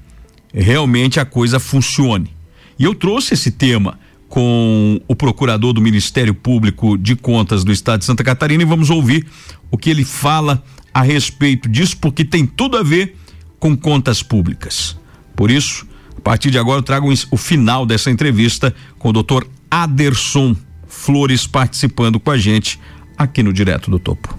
[0.53, 2.29] realmente a coisa funcione.
[2.77, 3.97] E eu trouxe esse tema
[4.29, 8.91] com o procurador do Ministério Público de Contas do Estado de Santa Catarina e vamos
[8.91, 9.25] ouvir
[9.71, 10.63] o que ele fala
[10.93, 13.22] a respeito disso, porque tem tudo a ver
[13.63, 14.97] com contas públicas.
[15.37, 15.87] Por isso,
[16.17, 20.53] a partir de agora eu trago o final dessa entrevista com o doutor Aderson
[20.85, 22.77] Flores participando com a gente
[23.17, 24.37] aqui no Direto do Topo.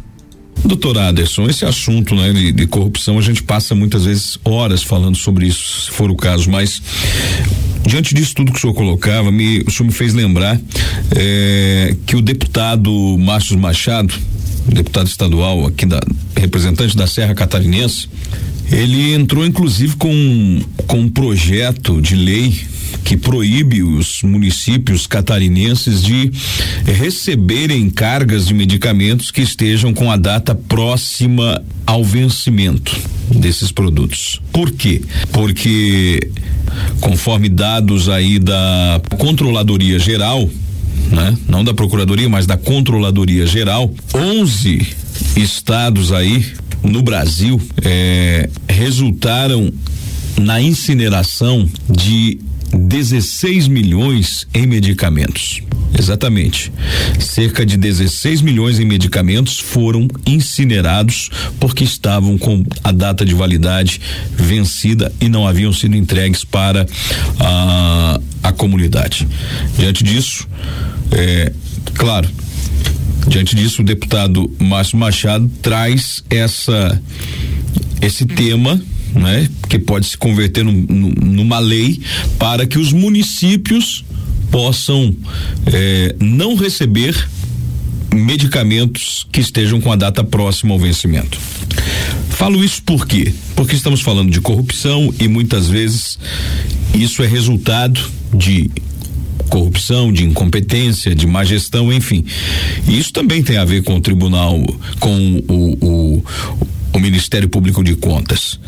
[0.63, 5.17] Doutor Aderson, esse assunto né, de, de, corrupção, a gente passa muitas vezes horas falando
[5.17, 6.83] sobre isso, se for o caso, mas
[7.87, 10.61] diante disso tudo que o senhor colocava, me, o senhor me fez lembrar
[11.17, 14.15] é, que o deputado Márcio Machado,
[14.67, 16.01] deputado estadual aqui da
[16.37, 18.09] representante da Serra Catarinense,
[18.71, 22.53] ele entrou inclusive com, com um projeto de lei
[23.05, 26.31] que proíbe os municípios catarinenses de
[26.85, 32.97] receberem cargas de medicamentos que estejam com a data próxima ao vencimento
[33.31, 34.41] desses produtos.
[34.53, 35.03] Por quê?
[35.33, 36.31] Porque
[37.01, 40.49] conforme dados aí da Controladoria Geral,
[41.11, 41.37] né?
[41.49, 44.87] Não da Procuradoria, mas da Controladoria Geral, 11
[45.37, 46.45] estados aí
[46.85, 49.73] no Brasil eh, resultaram
[50.41, 52.39] na incineração de
[52.73, 55.63] 16 milhões em medicamentos.
[55.97, 56.73] Exatamente.
[57.21, 61.31] Cerca de 16 milhões em medicamentos foram incinerados
[61.61, 64.01] porque estavam com a data de validade
[64.37, 66.85] vencida e não haviam sido entregues para
[67.39, 69.27] a, a comunidade.
[69.79, 70.49] Diante disso,
[71.13, 71.53] é,
[71.95, 72.29] claro,
[73.29, 77.01] diante disso, o deputado Márcio Machado traz essa
[78.01, 78.81] esse tema
[79.15, 79.49] né?
[79.69, 80.87] Que pode se converter num,
[81.23, 82.01] numa lei
[82.39, 84.05] para que os municípios
[84.51, 85.15] possam
[85.67, 87.29] eh, não receber
[88.13, 91.39] medicamentos que estejam com a data próxima ao vencimento.
[92.31, 93.33] Falo isso por quê?
[93.57, 96.19] Porque estamos falando de corrupção e muitas vezes
[96.95, 98.01] isso é resultado
[98.33, 98.71] de
[99.49, 102.25] corrupção, de incompetência, de má gestão, enfim.
[102.89, 104.61] Isso também tem a ver com o tribunal,
[104.99, 106.25] com o, o,
[106.93, 108.59] o Ministério Público de Contas.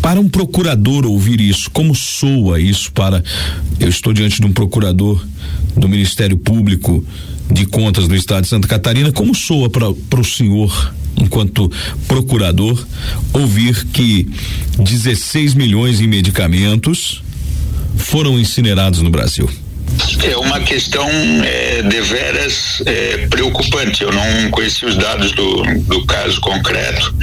[0.00, 3.22] Para um procurador ouvir isso, como soa isso para.
[3.78, 5.24] Eu estou diante de um procurador
[5.76, 7.04] do Ministério Público
[7.50, 11.70] de Contas do Estado de Santa Catarina, como soa para o senhor, enquanto
[12.08, 12.84] procurador,
[13.32, 14.28] ouvir que
[14.78, 17.22] 16 milhões em medicamentos
[17.96, 19.48] foram incinerados no Brasil?
[20.24, 21.08] É uma questão
[21.44, 24.02] é, deveras é, preocupante.
[24.02, 27.14] Eu não conheci os dados do, do caso concreto,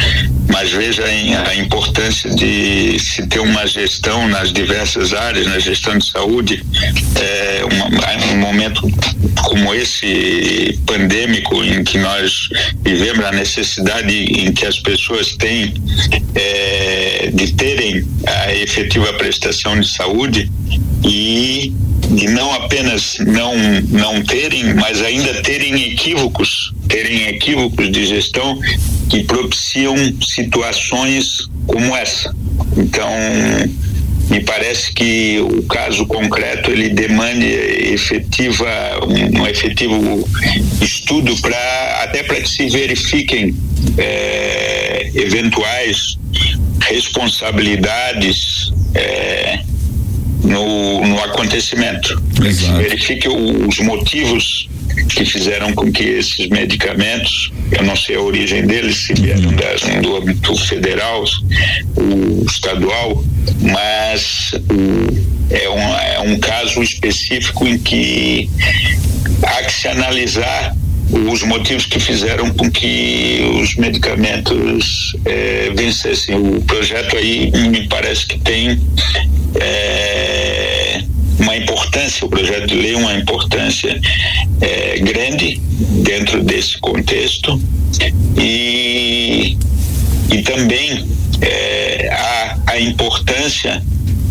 [0.52, 6.10] mas veja a importância de se ter uma gestão nas diversas áreas, na gestão de
[6.10, 6.66] saúde,
[7.16, 8.82] é, uma, um momento
[9.44, 12.50] como esse pandêmico em que nós
[12.82, 15.74] vivemos a necessidade em que as pessoas têm
[16.36, 20.52] é, de terem a efetiva prestação de saúde
[21.04, 21.74] e
[22.10, 23.56] de não apenas não
[23.90, 28.60] não terem, mas ainda terem equívocos, terem equívocos de gestão
[29.10, 32.34] que propiciam situações como essa.
[32.78, 33.10] Então,
[34.30, 38.68] me parece que o caso concreto ele demanda efetiva
[39.08, 40.28] um, um efetivo
[40.82, 43.56] estudo para até para que se verifiquem
[43.98, 46.18] é, eventuais
[46.82, 49.60] responsabilidades é,
[50.44, 52.22] no, no acontecimento.
[52.44, 52.78] Exato.
[52.78, 54.70] Verifique os motivos
[55.10, 60.02] que fizeram com que esses medicamentos, eu não sei a origem deles, se vieram uhum.
[60.02, 61.24] do âmbito federal,
[61.96, 63.24] o estadual,
[63.62, 64.52] mas
[65.50, 68.50] é, um, é um caso específico em que
[69.44, 70.76] há que se analisar
[71.12, 76.36] os motivos que fizeram com que os medicamentos é, vencessem.
[76.36, 78.80] O projeto aí me parece que tem
[79.60, 80.09] é,
[81.90, 84.00] importância, o projeto de lei uma importância
[84.62, 85.60] é, grande
[86.04, 87.60] dentro desse contexto.
[88.38, 89.58] E,
[90.32, 91.08] e também
[91.42, 93.82] é, a, a importância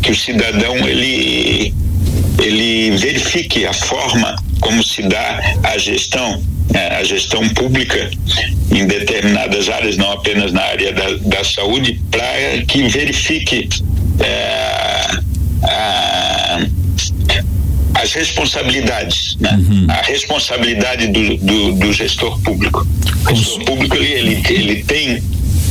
[0.03, 1.75] que o cidadão ele
[2.41, 6.41] ele verifique a forma como se dá a gestão
[6.73, 8.11] é, a gestão pública
[8.71, 13.69] em determinadas áreas, não apenas na área da, da saúde, para que verifique
[14.21, 15.07] é,
[15.65, 16.61] a,
[18.03, 19.51] as responsabilidades, né?
[19.59, 19.87] uhum.
[19.89, 22.87] a responsabilidade do, do, do, gestor público.
[23.31, 25.23] O gestor público ele, ele, ele tem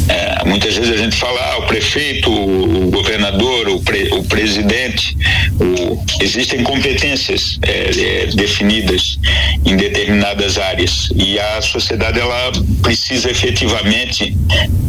[0.09, 5.17] É, muitas vezes a gente fala, ah, o prefeito, o governador, o, pre, o presidente,
[5.59, 9.19] o, existem competências é, é, definidas
[9.65, 14.33] em determinadas áreas e a sociedade ela precisa efetivamente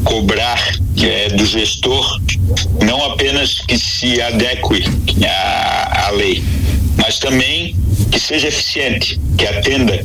[0.05, 0.61] cobrar
[1.03, 2.21] é, do gestor
[2.85, 4.85] não apenas que se adeque
[5.27, 6.43] à, à lei,
[6.99, 7.75] mas também
[8.11, 10.05] que seja eficiente, que atenda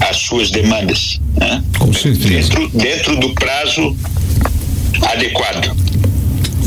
[0.00, 1.20] às suas demandas.
[1.36, 1.62] Né?
[1.78, 2.28] Com certeza.
[2.28, 3.96] Dentro, dentro do prazo
[5.02, 5.74] adequado.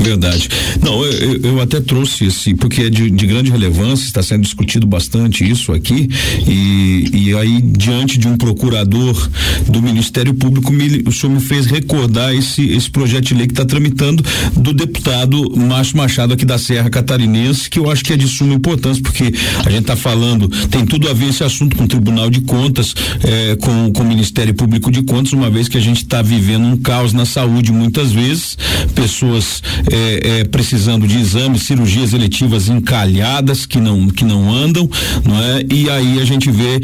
[0.08, 0.50] Verdade.
[0.82, 4.88] Não, eu, eu, até trouxe esse, porque é de, de, grande relevância, está sendo discutido
[4.88, 6.10] bastante isso aqui,
[6.48, 9.30] e, e aí, diante de um procurador
[9.68, 13.54] do Ministério Público, me, o senhor me fez recordar esse, esse projeto de lei que
[13.54, 14.24] está tramitando
[14.56, 18.54] do deputado Márcio Machado aqui da Serra Catarinense, que eu acho que é de suma
[18.54, 19.34] importância, porque
[19.66, 22.94] a gente está falando, tem tudo a ver esse assunto com o Tribunal de Contas,
[23.24, 26.66] eh, com, com o Ministério Público de Contas, uma vez que a gente está vivendo
[26.66, 28.58] um caos na saúde muitas vezes,
[28.96, 29.62] pessoas
[29.98, 34.90] é, é, precisando de exames, cirurgias eletivas encalhadas que não que não andam,
[35.26, 35.64] não é?
[35.72, 36.80] E aí a gente vê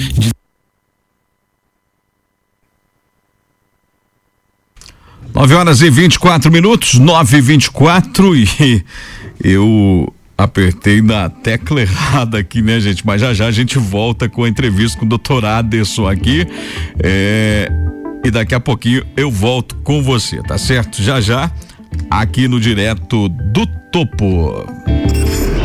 [5.33, 8.83] Nove horas e 24 minutos, nove e vinte e quatro e
[9.43, 13.05] eu apertei na tecla errada aqui, né, gente?
[13.05, 16.45] Mas já já a gente volta com a entrevista com o doutor Aderson aqui.
[16.99, 17.67] É,
[18.23, 21.01] e daqui a pouquinho eu volto com você, tá certo?
[21.01, 21.51] Já já
[22.09, 24.65] aqui no Direto do Topo.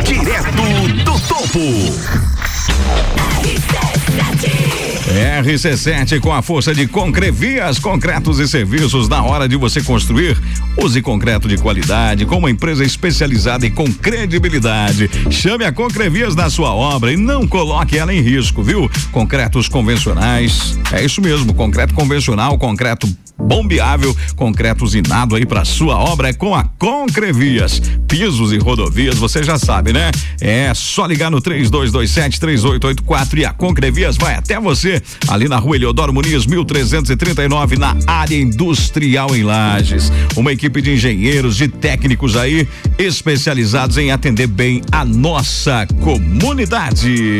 [0.03, 2.39] Direto do Topo.
[5.09, 10.37] RC7 com a força de Concrevias, concretos e serviços na hora de você construir.
[10.77, 15.09] Use concreto de qualidade com uma empresa especializada e com credibilidade.
[15.31, 18.89] Chame a Concrevias na sua obra e não coloque ela em risco, viu?
[19.11, 23.07] Concretos convencionais, é isso mesmo, concreto convencional, concreto
[23.39, 27.81] bombeável, concreto usinado aí para sua obra é com a Concrevias.
[28.07, 30.11] Pisos e rodovias, você já sabe, né?
[30.41, 35.75] É só ligar no 3227 3884 e a Concrevias vai até você, ali na rua
[35.75, 40.11] Eleodoro Muniz, 1339, na área industrial em Lages.
[40.35, 42.67] Uma equipe de engenheiros, de técnicos aí,
[42.97, 47.39] especializados em atender bem a nossa comunidade.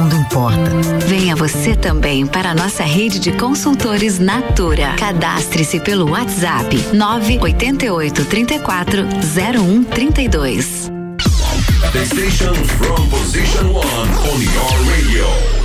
[0.31, 0.71] importa.
[1.07, 4.93] Venha você também para a nossa rede de consultores Natura.
[4.97, 10.89] Cadastre-se pelo WhatsApp 988 34 0132.
[11.91, 15.61] The station from position one on your radio.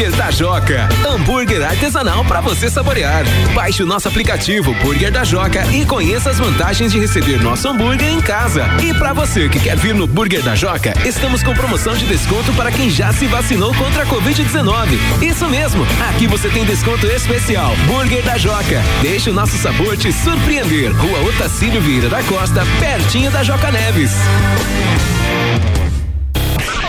[0.00, 0.88] Burger da Joca.
[1.06, 3.22] Hambúrguer artesanal para você saborear.
[3.52, 8.08] Baixe o nosso aplicativo Burger da Joca e conheça as vantagens de receber nosso hambúrguer
[8.08, 8.64] em casa.
[8.82, 12.50] E para você que quer vir no Burger da Joca, estamos com promoção de desconto
[12.54, 14.98] para quem já se vacinou contra a Covid-19.
[15.20, 17.76] Isso mesmo, aqui você tem desconto especial.
[17.86, 18.82] Burger da Joca.
[19.02, 20.96] Deixe o nosso sabor te surpreender.
[20.96, 24.12] Rua Otacílio Vieira da Costa, pertinho da Joca Neves.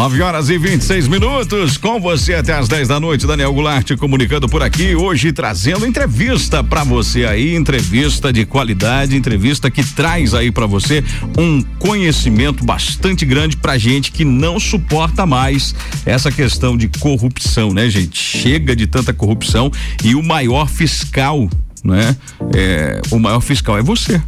[0.00, 4.48] 9 horas e 26 minutos, com você até as 10 da noite, Daniel Goulart comunicando
[4.48, 10.50] por aqui, hoje trazendo entrevista para você aí, entrevista de qualidade, entrevista que traz aí
[10.50, 11.04] para você
[11.36, 15.74] um conhecimento bastante grande pra gente que não suporta mais
[16.06, 18.18] essa questão de corrupção, né, gente?
[18.18, 19.70] Chega de tanta corrupção
[20.02, 21.46] e o maior fiscal,
[21.84, 22.16] né?
[22.54, 24.18] É, o maior fiscal é você.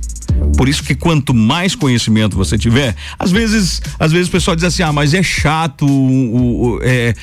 [0.56, 4.64] Por isso que quanto mais conhecimento você tiver, às vezes, às vezes o pessoal diz
[4.64, 7.14] assim: "Ah, mas é chato, o, o, é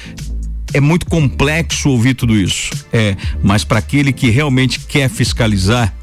[0.71, 2.71] é muito complexo ouvir tudo isso".
[2.91, 5.93] É, mas para aquele que realmente quer fiscalizar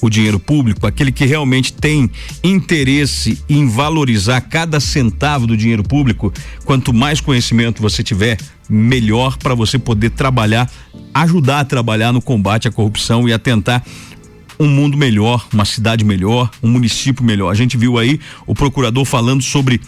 [0.00, 2.10] o dinheiro público, aquele que realmente tem
[2.42, 6.32] interesse em valorizar cada centavo do dinheiro público,
[6.64, 8.38] quanto mais conhecimento você tiver,
[8.68, 10.70] melhor para você poder trabalhar,
[11.14, 13.84] ajudar a trabalhar no combate à corrupção e a tentar
[14.58, 17.50] um mundo melhor, uma cidade melhor, um município melhor.
[17.50, 19.80] A gente viu aí o procurador falando sobre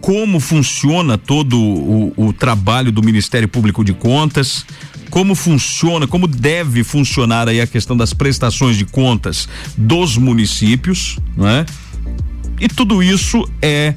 [0.00, 4.64] como funciona todo o, o trabalho do Ministério Público de Contas,
[5.10, 11.46] como funciona, como deve funcionar aí a questão das prestações de contas dos municípios, não
[11.46, 11.64] é?
[12.60, 13.94] E tudo isso é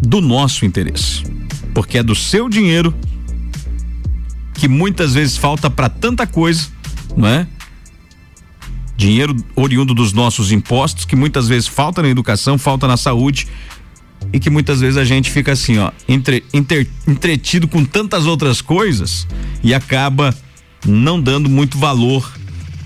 [0.00, 1.22] do nosso interesse,
[1.74, 2.94] porque é do seu dinheiro
[4.54, 6.68] que muitas vezes falta para tanta coisa,
[7.16, 7.46] não é?
[8.98, 13.46] Dinheiro oriundo dos nossos impostos, que muitas vezes falta na educação, falta na saúde
[14.32, 18.60] e que muitas vezes a gente fica assim, ó, entre, inter, entretido com tantas outras
[18.60, 19.24] coisas
[19.62, 20.34] e acaba
[20.84, 22.28] não dando muito valor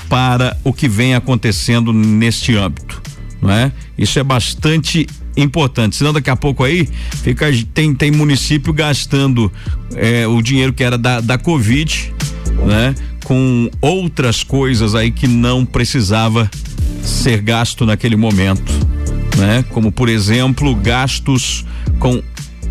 [0.06, 3.00] para o que vem acontecendo neste âmbito,
[3.40, 3.72] não é?
[3.96, 6.86] Isso é bastante importante, senão daqui a pouco aí
[7.22, 9.50] fica tem tem município gastando
[9.94, 12.12] é, o dinheiro que era da, da Covid,
[12.66, 12.94] né?
[13.32, 16.50] Com outras coisas aí que não precisava
[17.02, 18.70] ser gasto naquele momento,
[19.38, 19.64] né?
[19.70, 21.64] Como por exemplo gastos
[21.98, 22.22] com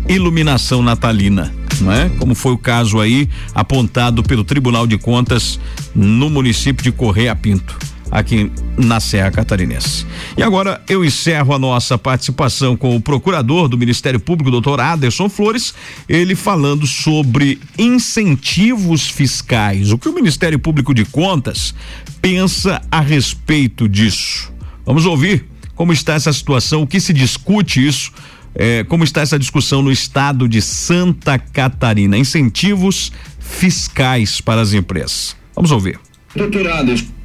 [0.08, 2.12] iluminação natalina, né?
[2.16, 5.58] Como foi o caso aí apontado pelo Tribunal de Contas
[5.96, 7.76] no município de Correia Pinto
[8.12, 10.06] aqui na Serra Catarinense.
[10.36, 15.30] E agora eu encerro a nossa participação com o procurador do Ministério Público, doutor Aderson
[15.30, 15.74] Flores,
[16.06, 19.90] ele falando sobre incentivos fiscais.
[19.90, 21.74] O que o Ministério Público de Contas
[22.20, 24.52] pensa a respeito disso?
[24.84, 28.12] Vamos ouvir como está essa situação, o que se discute isso.
[28.54, 32.18] É, como está essa discussão no estado de Santa Catarina?
[32.18, 33.10] Incentivos
[33.40, 35.34] fiscais para as empresas.
[35.56, 35.98] Vamos ouvir.
[36.36, 37.21] Doutor Aderson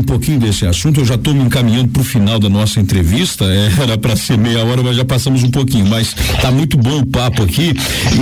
[0.00, 1.00] um pouquinho desse assunto.
[1.00, 3.44] Eu já estou me encaminhando para o final da nossa entrevista.
[3.44, 5.86] É, era para ser meia hora, mas já passamos um pouquinho.
[5.86, 7.72] Mas tá muito bom o papo aqui.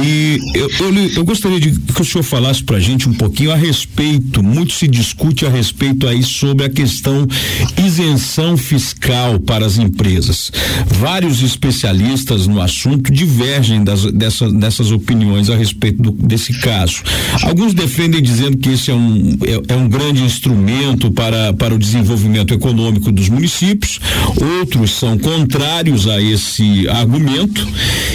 [0.02, 3.52] E eu, eu, eu gostaria de que o senhor falasse para a gente um pouquinho
[3.52, 4.42] a respeito.
[4.42, 7.26] Muito se discute a respeito aí sobre a questão
[7.82, 10.50] isenção fiscal para as empresas.
[10.86, 17.02] Vários especialistas no assunto divergem das, dessa, dessas opiniões a respeito do, desse caso.
[17.42, 21.74] Alguns defendem dizendo que esse é um, é, é um grande instrumento para, para para
[21.74, 24.00] o desenvolvimento econômico dos municípios,
[24.58, 27.68] outros são contrários a esse argumento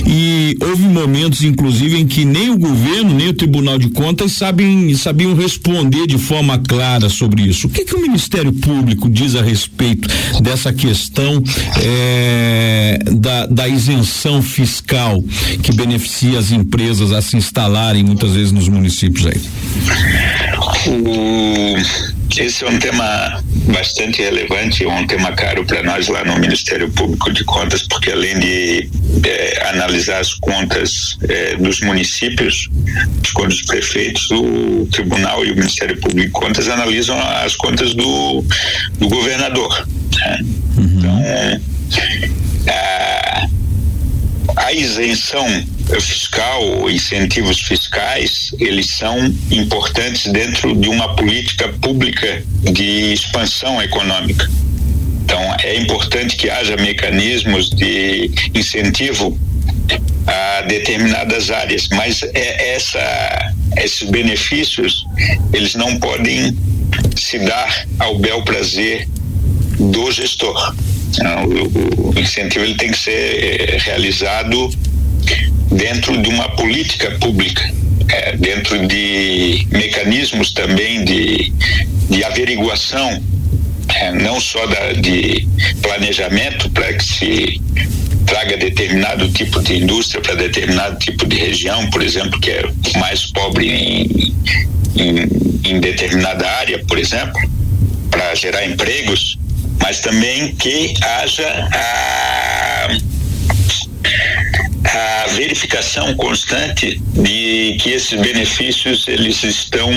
[0.07, 4.95] e houve momentos, inclusive, em que nem o governo, nem o Tribunal de Contas sabem,
[4.95, 7.67] sabiam responder de forma clara sobre isso.
[7.67, 10.09] O que, que o Ministério Público diz a respeito
[10.41, 11.43] dessa questão
[11.79, 15.23] é, da, da isenção fiscal
[15.61, 19.41] que beneficia as empresas a se instalarem muitas vezes nos municípios aí?
[22.37, 27.31] Esse é um tema bastante relevante, um tema caro para nós lá no Ministério Público
[27.31, 28.89] de Contas, porque além de
[29.25, 32.69] é, analisar as contas é, dos municípios,
[33.23, 37.93] as contas dos prefeitos, o Tribunal e o Ministério Público de Contas analisam as contas
[37.93, 38.43] do,
[38.99, 39.87] do governador.
[40.17, 40.39] Né?
[40.77, 40.97] Uhum.
[40.97, 41.19] Então,
[42.69, 43.47] a,
[44.55, 45.45] a isenção
[45.99, 49.17] fiscal incentivos fiscais, eles são
[49.51, 54.49] importantes dentro de uma política pública de expansão econômica.
[55.23, 59.37] Então, é importante que haja mecanismos de incentivo
[60.27, 65.05] a determinadas áreas, mas é essa, esses benefícios
[65.53, 66.55] eles não podem
[67.15, 69.07] se dar ao bel prazer
[69.79, 70.75] do gestor.
[71.45, 74.69] O, incentivo ele tem que ser eh, realizado
[75.71, 77.63] dentro de uma política pública,
[78.09, 81.51] é, dentro de mecanismos também de,
[82.09, 83.21] de averiguação,
[83.95, 85.47] é, não só da, de
[85.81, 87.61] planejamento para que se
[88.25, 92.63] traga determinado tipo de indústria para determinado tipo de região, por exemplo, que é
[92.97, 94.33] mais pobre em,
[94.95, 97.39] em, em determinada área, por exemplo,
[98.09, 99.37] para gerar empregos,
[99.81, 102.63] mas também que haja a
[104.85, 109.89] a verificação constante de que esses benefícios eles estão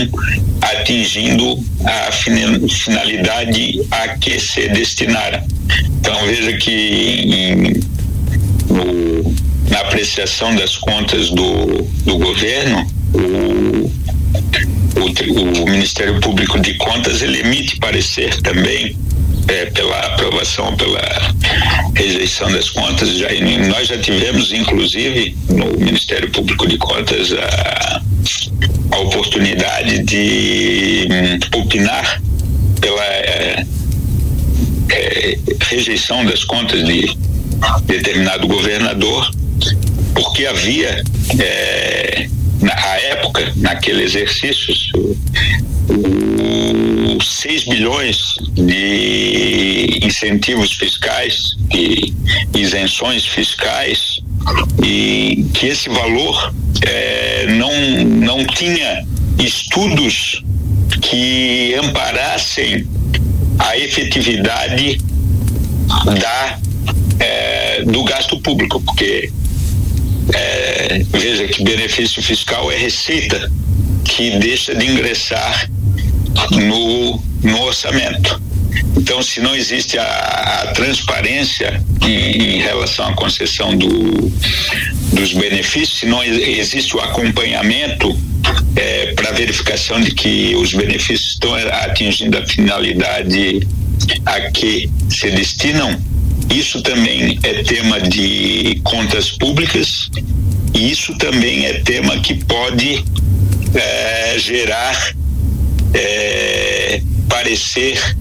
[0.62, 5.44] atingindo a finalidade a que se destinaram.
[6.00, 7.72] Então veja que em,
[8.72, 9.34] no,
[9.70, 13.90] na apreciação das contas do, do governo, o,
[15.00, 18.96] o, o Ministério Público de Contas ele emite parecer também
[19.48, 21.00] é, pela aprovação, pela
[21.94, 23.16] rejeição das contas.
[23.16, 23.28] Já,
[23.68, 28.02] nós já tivemos, inclusive, no Ministério Público de Contas, a,
[28.92, 32.20] a oportunidade de hum, opinar
[32.80, 33.66] pela é,
[34.90, 37.16] é, rejeição das contas de
[37.86, 39.30] determinado governador,
[40.14, 41.02] porque havia,
[41.38, 42.28] é,
[42.60, 42.74] na
[43.10, 44.74] época, naquele exercício,
[45.88, 46.25] o
[47.22, 52.12] 6 bilhões de incentivos fiscais, de
[52.54, 54.20] isenções fiscais,
[54.84, 56.54] e que esse valor
[56.86, 59.06] é, não, não tinha
[59.38, 60.42] estudos
[61.02, 62.86] que amparassem
[63.58, 64.98] a efetividade
[66.20, 66.58] da
[67.18, 69.32] é, do gasto público, porque
[70.32, 73.50] é, veja que benefício fiscal é receita
[74.04, 75.70] que deixa de ingressar
[76.50, 78.40] no, no orçamento.
[78.96, 84.30] Então, se não existe a, a transparência em, em, relação à concessão do,
[85.12, 88.18] dos benefícios, se não existe o acompanhamento
[88.74, 93.66] é, para verificação de que os benefícios estão atingindo a finalidade
[94.26, 95.98] a que se destinam,
[96.50, 100.08] isso também é tema de contas públicas
[100.74, 103.04] e isso também é tema que pode
[103.74, 105.14] é, gerar
[105.94, 108.16] é, parecer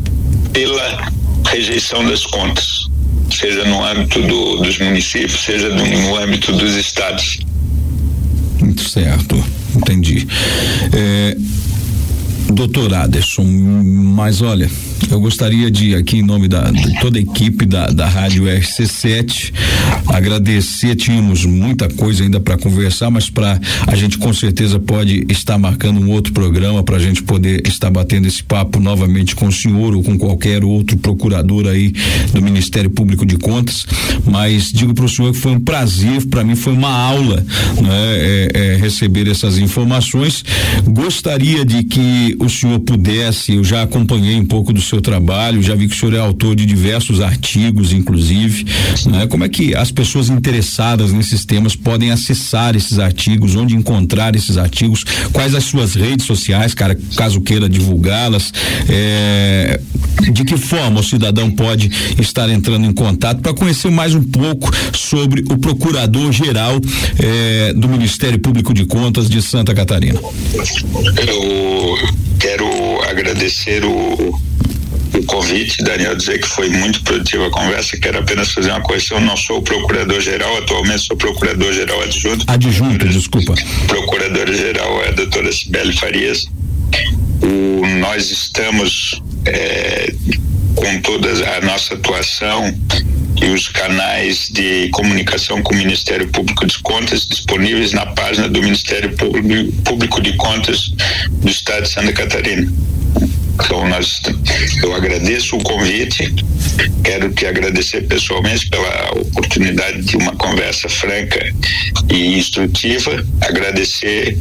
[0.52, 1.12] pela
[1.48, 2.88] rejeição das contas,
[3.32, 7.40] seja no âmbito do, dos municípios, seja no, no âmbito dos estados.
[8.60, 9.44] Muito certo,
[9.76, 10.28] entendi.
[10.94, 11.38] É,
[12.56, 14.70] doutor Aderson, mas olha,
[15.12, 19.54] eu gostaria de, aqui em nome da, de toda a equipe da, da Rádio RC7,
[20.08, 20.96] agradecer.
[20.96, 26.00] Tínhamos muita coisa ainda para conversar, mas para a gente com certeza pode estar marcando
[26.00, 29.94] um outro programa para a gente poder estar batendo esse papo novamente com o senhor
[29.94, 31.94] ou com qualquer outro procurador aí
[32.34, 33.86] do Ministério Público de Contas.
[34.26, 37.46] Mas digo para o senhor que foi um prazer, para mim foi uma aula
[37.82, 40.44] né, é, é, receber essas informações.
[40.88, 45.76] Gostaria de que o senhor pudesse, eu já acompanhei um pouco do seu trabalho, já
[45.76, 48.66] vi que o senhor é autor de diversos artigos, inclusive.
[49.08, 49.28] Né?
[49.28, 54.58] Como é que as pessoas interessadas nesses temas podem acessar esses artigos, onde encontrar esses
[54.58, 58.54] artigos, quais as suas redes sociais, cara, caso queira divulgá-las,
[58.90, 59.80] é,
[60.32, 64.72] de que forma o cidadão pode estar entrando em contato para conhecer mais um pouco
[64.94, 66.80] sobre o procurador-geral
[67.20, 70.20] é, do Ministério Público de Contas de Santa Catarina.
[71.28, 71.96] Eu
[72.40, 72.68] quero
[73.04, 74.40] agradecer o
[75.20, 77.98] o convite, Daniel, dizer que foi muito produtiva a conversa.
[77.98, 79.20] Quero apenas fazer uma correção.
[79.22, 82.46] Não sou o procurador-geral, atualmente sou procurador-geral adjunto.
[82.48, 83.54] Adjunto, desculpa.
[83.88, 86.48] Procuradora-geral é a doutora Sibeli Farias.
[87.42, 90.14] O, nós estamos é,
[90.76, 92.74] com toda a nossa atuação
[93.42, 98.62] e os canais de comunicação com o Ministério Público de Contas disponíveis na página do
[98.62, 99.16] Ministério
[99.84, 100.92] Público de Contas
[101.30, 102.72] do Estado de Santa Catarina.
[103.54, 104.22] Então, nós,
[104.84, 106.34] eu agradeço o convite,
[107.04, 111.40] quero te agradecer pessoalmente pela oportunidade de uma conversa franca
[112.10, 114.38] e instrutiva, agradecer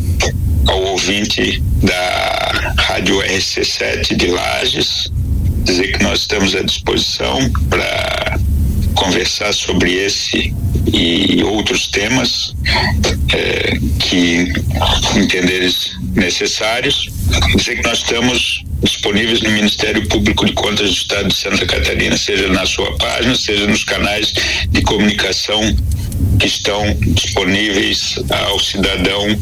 [0.67, 5.13] ao ouvinte da Rádio RC7 de Lages,
[5.65, 8.39] dizer que nós estamos à disposição para
[8.95, 10.55] conversar sobre esse
[10.93, 12.55] e outros temas
[13.33, 14.53] é, que
[15.17, 17.11] entenderes necessários.
[17.57, 22.17] Dizer que nós estamos disponíveis no Ministério Público de Contas do Estado de Santa Catarina,
[22.17, 24.33] seja na sua página, seja nos canais
[24.69, 25.61] de comunicação
[26.39, 29.39] que estão disponíveis ao cidadão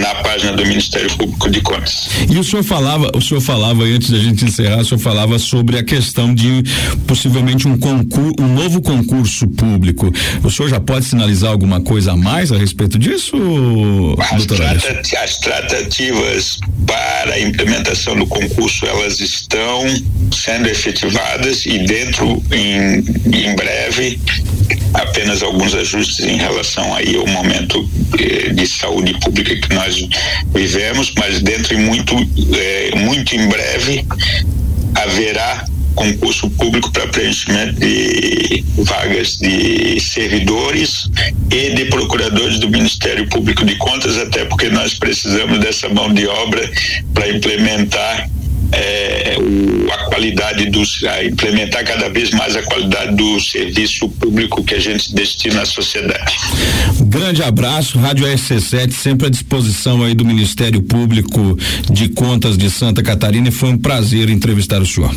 [0.00, 2.08] na página do Ministério Público de Contas.
[2.30, 5.78] E o senhor falava, o senhor falava antes da gente encerrar, o senhor falava sobre
[5.78, 6.62] a questão de
[7.06, 10.12] possivelmente um concurso, um novo concurso público.
[10.42, 13.36] O senhor já pode sinalizar alguma coisa a mais a respeito disso,
[14.18, 19.84] as, trata, as tratativas para a implementação do concurso elas estão
[20.32, 24.18] sendo efetivadas e dentro em, em breve
[24.92, 27.88] apenas alguns ajustes em relação aí ao momento
[28.18, 29.96] eh, de saúde pública que nós
[30.54, 32.14] vivemos, mas dentro e muito,
[32.54, 34.06] eh, muito em breve
[34.94, 35.64] haverá
[35.94, 41.08] concurso público para preenchimento de vagas de servidores
[41.50, 46.26] e de procuradores do Ministério Público de Contas, até porque nós precisamos dessa mão de
[46.26, 46.70] obra
[47.12, 48.28] para implementar
[48.74, 54.62] é, o, a qualidade dos a implementar cada vez mais a qualidade do serviço público
[54.64, 56.34] que a gente destina à sociedade.
[57.00, 61.58] Grande abraço, Rádio RC7 sempre à disposição aí do Ministério Público
[61.90, 65.14] de Contas de Santa Catarina e foi um prazer entrevistar o senhor.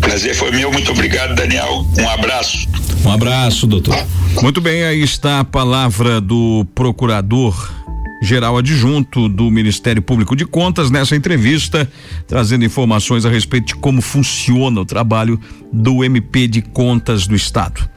[0.00, 1.86] Prazer foi meu, muito obrigado, Daniel.
[1.98, 2.68] Um abraço.
[3.04, 3.96] Um abraço, doutor.
[4.42, 7.83] Muito bem, aí está a palavra do procurador
[8.24, 11.90] geral adjunto do Ministério Público de Contas nessa entrevista,
[12.26, 15.38] trazendo informações a respeito de como funciona o trabalho
[15.72, 17.88] do MP de Contas do Estado.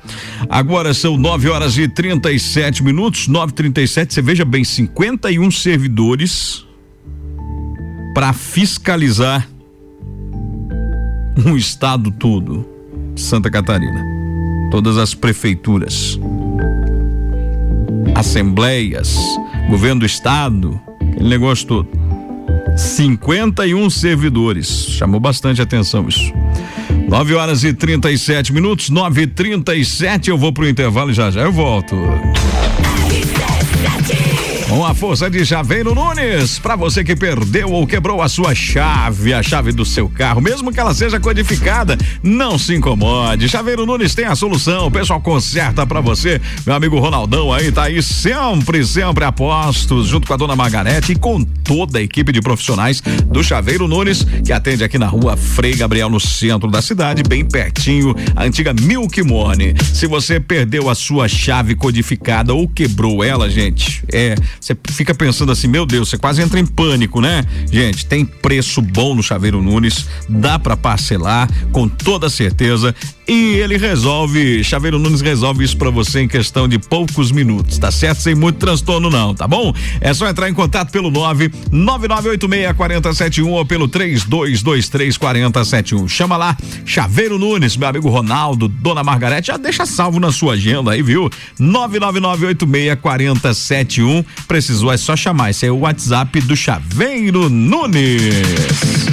[0.50, 4.14] Agora são 9 horas e 37 minutos, 9:37.
[4.14, 6.66] Você veja bem, 51 servidores
[8.14, 9.48] para fiscalizar
[11.46, 12.68] um estado todo,
[13.16, 14.04] Santa Catarina,
[14.72, 16.20] todas as prefeituras,
[18.18, 19.16] assembleias,
[19.70, 20.82] governo do estado,
[21.12, 21.88] aquele negócio todo.
[22.76, 24.68] 51 servidores.
[24.90, 26.34] Chamou bastante atenção isso.
[27.08, 31.42] 9 horas e 37 minutos, 9 e 37 Eu vou pro intervalo e já já
[31.42, 31.96] eu volto.
[34.70, 39.34] Com a força de Chaveiro Nunes, para você que perdeu ou quebrou a sua chave,
[39.34, 43.48] a chave do seu carro, mesmo que ela seja codificada, não se incomode.
[43.48, 46.42] Chaveiro Nunes tem a solução, o pessoal conserta para você.
[46.66, 51.14] Meu amigo Ronaldão aí tá aí sempre, sempre a postos, junto com a dona Margarete
[51.14, 55.38] e com toda a equipe de profissionais do Chaveiro Nunes, que atende aqui na rua
[55.38, 59.76] Frei Gabriel, no centro da cidade, bem pertinho, a antiga Milk Money.
[59.94, 65.52] Se você perdeu a sua chave codificada ou quebrou ela, gente, é você fica pensando
[65.52, 67.46] assim, meu Deus, você quase entra em pânico, né?
[67.72, 72.94] Gente, tem preço bom no Chaveiro Nunes, dá para parcelar com toda certeza
[73.28, 77.92] e ele resolve, Chaveiro Nunes resolve isso para você em questão de poucos minutos, tá
[77.92, 78.22] certo?
[78.22, 79.74] Sem muito transtorno não, tá bom?
[80.00, 86.08] É só entrar em contato pelo 999864071 ou pelo 32234071.
[86.08, 86.56] Chama lá,
[86.86, 91.30] Chaveiro Nunes, meu amigo Ronaldo, Dona Margarete, já deixa salvo na sua agenda aí, viu?
[91.60, 94.24] 999864071.
[94.48, 99.07] Precisou é só chamar, esse é o WhatsApp do Chaveiro Nunes.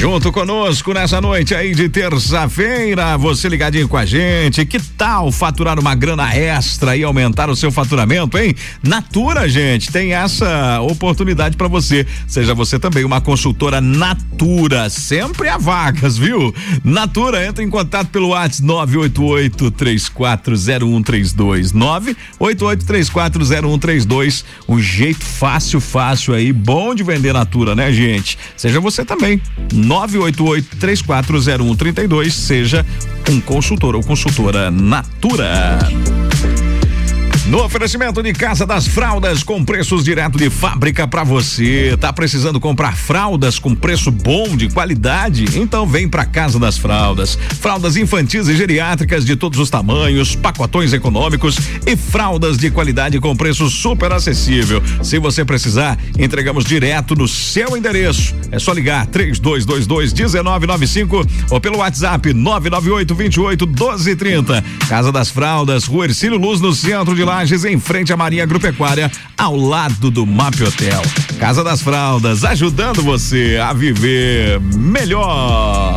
[0.00, 4.64] Junto conosco nessa noite aí de terça-feira, você ligadinho com a gente.
[4.64, 8.54] Que tal faturar uma grana extra e aumentar o seu faturamento, hein?
[8.82, 12.06] Natura, gente, tem essa oportunidade para você.
[12.26, 16.54] Seja você também uma consultora Natura, sempre há vagas, viu?
[16.82, 24.46] Natura, entra em contato pelo WhatsApp 988 340132 988 340132.
[24.66, 28.38] Um jeito fácil, fácil aí, bom de vender Natura, né, gente?
[28.56, 29.42] Seja você também
[29.90, 32.86] 988 340132 seja
[33.28, 35.78] um consultor ou consultora Natura.
[37.46, 41.96] No oferecimento de Casa das Fraldas com preços direto de fábrica para você.
[41.98, 45.58] Tá precisando comprar fraldas com preço bom, de qualidade?
[45.58, 47.38] Então vem para Casa das Fraldas.
[47.60, 51.56] Fraldas infantis e geriátricas de todos os tamanhos, pacotões econômicos
[51.86, 54.82] e fraldas de qualidade com preço super acessível.
[55.02, 58.34] Se você precisar, entregamos direto no seu endereço.
[58.52, 64.64] É só ligar 3222 1995 ou pelo WhatsApp 998 28 1230.
[64.88, 69.08] Casa das Fraldas, Rua Ercílio Luz no centro de Lages, em frente à Marinha Agropecuária,
[69.38, 71.00] ao lado do MAP Hotel.
[71.38, 75.96] Casa das Fraldas, ajudando você a viver melhor.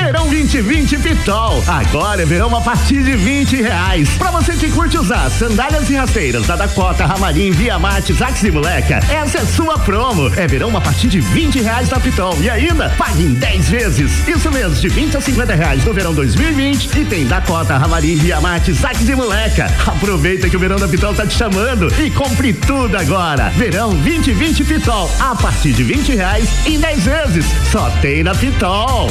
[0.00, 1.62] Verão 2020 Pitol.
[1.66, 4.08] Agora é verão a partir de 20 reais.
[4.16, 8.50] Pra você que curte usar sandálias e rasteiras da Dakota, Ramarim, Via Mate, Zax e
[8.50, 10.32] Moleca, essa é sua promo.
[10.36, 12.36] É verão a partir de 20 reais da Pitol.
[12.40, 14.28] E ainda, pague em 10 vezes.
[14.28, 16.98] Isso mesmo, de 20 a 50 reais no verão 2020.
[16.98, 19.66] E tem Dakota, Ramarim, Via Mate, Zax e Moleca.
[19.84, 23.50] Aproveita que o verão da Pitol tá te chamando e compre tudo agora.
[23.50, 25.10] Verão 2020 Pitol.
[25.18, 27.46] A partir de 20 reais em 10 vezes.
[27.72, 29.10] Só tem na Pitol.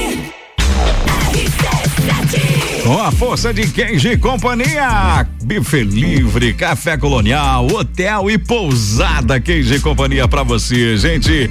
[2.91, 10.27] com a força de Kenji Companhia, Bife Livre, Café Colonial, Hotel e Pousada Kenji Companhia
[10.27, 10.97] para você.
[10.97, 11.47] Gente,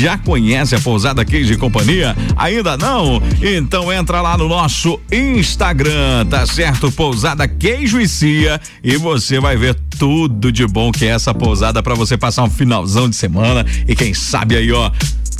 [0.00, 2.16] já conhece a Pousada Kenji Companhia?
[2.36, 3.22] Ainda não?
[3.40, 6.90] Então entra lá no nosso Instagram, tá certo?
[6.90, 11.80] Pousada Queijo e Cia e você vai ver tudo de bom que é essa pousada
[11.84, 14.90] para você passar um finalzão de semana e quem sabe aí, ó,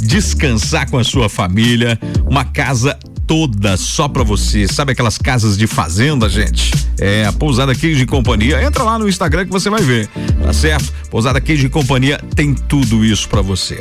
[0.00, 2.96] descansar com a sua família, uma casa
[3.30, 4.66] toda só pra você.
[4.66, 6.72] Sabe aquelas casas de fazenda, gente?
[6.98, 8.60] É a Pousada Queijo e Companhia.
[8.60, 10.08] Entra lá no Instagram que você vai ver,
[10.42, 10.92] tá certo?
[11.08, 13.80] Pousada Queijo e Companhia tem tudo isso pra você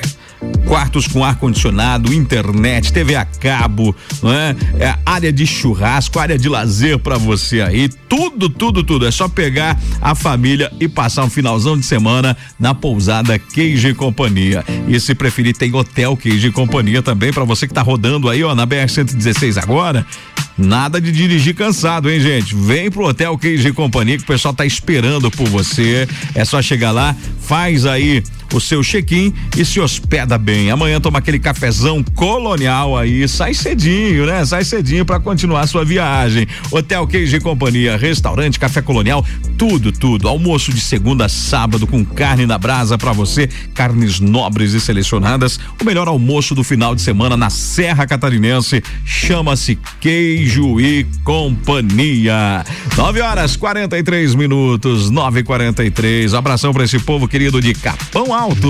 [0.66, 4.56] quartos com ar condicionado, internet, TV a cabo, não é?
[4.80, 9.06] é área de churrasco, área de lazer para você aí, tudo, tudo, tudo.
[9.06, 13.94] É só pegar a família e passar um finalzão de semana na pousada Queijo e
[13.94, 14.64] Companhia.
[14.88, 18.44] E se preferir tem hotel Queijo e Companhia também para você que tá rodando aí,
[18.44, 20.06] ó, na BR 116 agora.
[20.60, 22.54] Nada de dirigir cansado, hein, gente?
[22.54, 26.06] Vem pro Hotel Queijo e Companhia que o pessoal tá esperando por você.
[26.36, 28.22] É só chegar lá, faz aí
[28.54, 30.72] o seu check-in e se hospeda bem.
[30.72, 34.46] Amanhã toma aquele cafezão colonial aí, sai cedinho, né?
[34.46, 36.48] Sai cedinho para continuar sua viagem.
[36.72, 39.26] Hotel Queijo e Companhia, restaurante, café colonial,
[39.58, 40.28] tudo, tudo.
[40.28, 45.60] Almoço de segunda a sábado com carne na brasa para você, carnes nobres e selecionadas.
[45.80, 49.78] O melhor almoço do final de semana na Serra Catarinense chama-se
[50.50, 52.66] Queijo e Companhia.
[52.98, 56.34] 9 horas 43 minutos, 9:43.
[56.34, 58.68] Abração para esse povo querido de Capão Alto.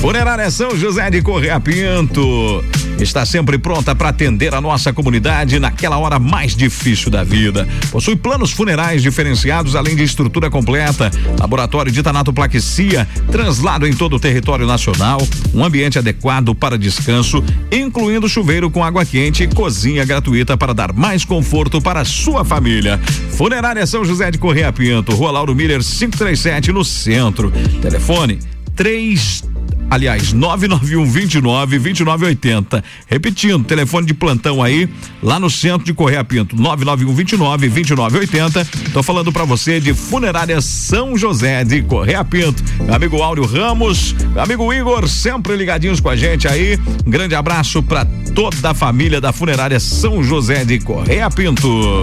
[0.00, 2.62] Funerária São José de Correia Pinto
[3.04, 7.68] está sempre pronta para atender a nossa comunidade naquela hora mais difícil da vida.
[7.92, 14.20] Possui planos funerais diferenciados, além de estrutura completa, laboratório de tanatoplaquecia, translado em todo o
[14.20, 15.20] território nacional,
[15.54, 20.92] um ambiente adequado para descanso, incluindo chuveiro com água quente e cozinha gratuita para dar
[20.92, 22.98] mais conforto para a sua família.
[23.30, 27.52] Funerária São José de Correia Pinto, Rua Lauro Miller 537 no centro.
[27.80, 28.38] Telefone
[28.74, 29.53] 3
[29.90, 32.84] aliás, 991 29 2980.
[33.06, 34.88] Repetindo, telefone de plantão aí,
[35.22, 38.64] lá no centro de Correia Pinto, 991 29 2980.
[38.92, 42.62] Tô falando para você de Funerária São José de Correia Pinto.
[42.80, 46.78] Meu amigo Áureo Ramos, amigo Igor, sempre ligadinhos com a gente aí.
[47.06, 48.04] Um grande abraço para
[48.34, 52.02] toda a família da Funerária São José de Correia Pinto.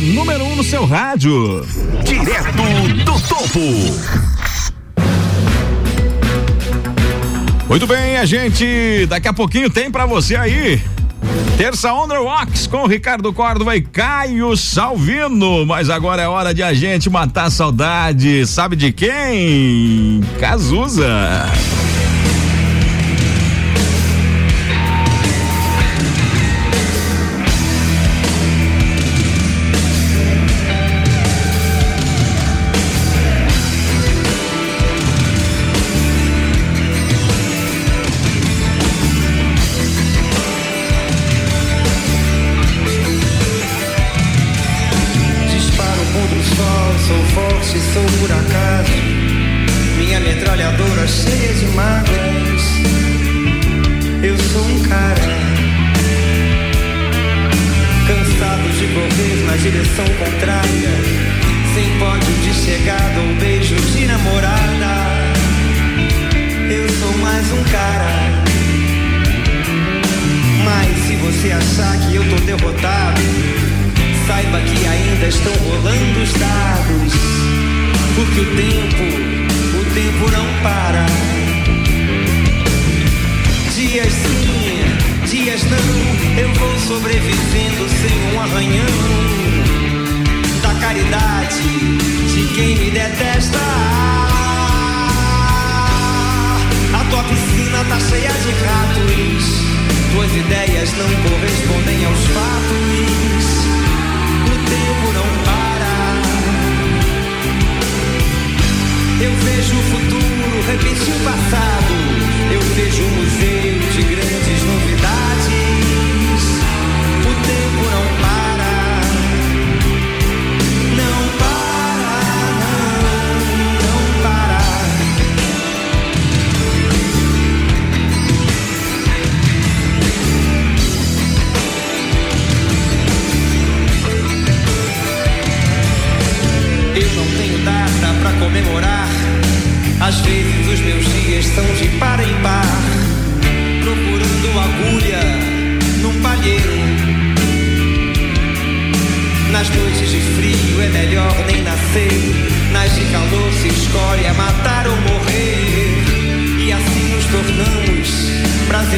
[0.00, 1.62] A número 1 um no seu rádio.
[2.04, 2.62] Direto
[3.04, 3.60] do topo.
[7.68, 10.80] Muito bem, a gente daqui a pouquinho tem pra você aí.
[11.58, 15.66] Terça On The Rocks com Ricardo Córdova e Caio Salvino.
[15.66, 18.46] Mas agora é hora de a gente matar a saudade.
[18.46, 20.22] Sabe de quem?
[20.40, 21.10] Cazuza.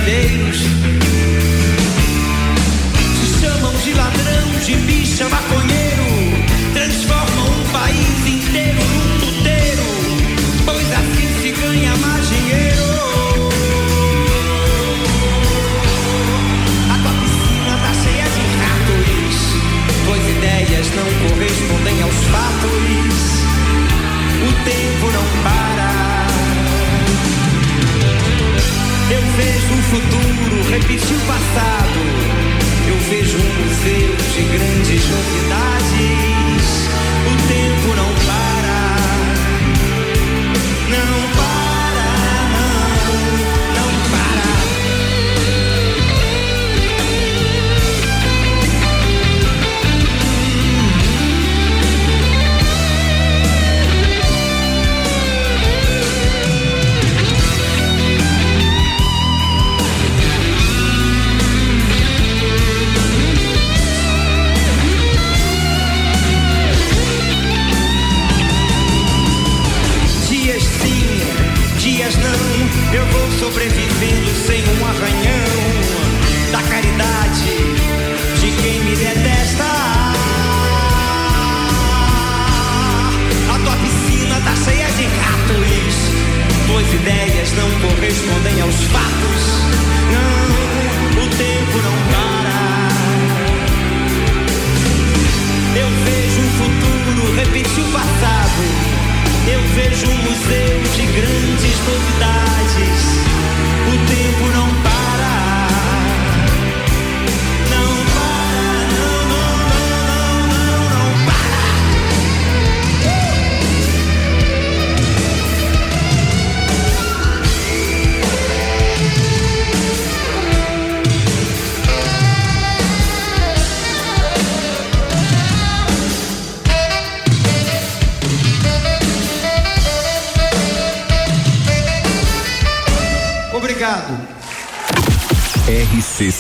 [0.03, 0.81] Brasileiros.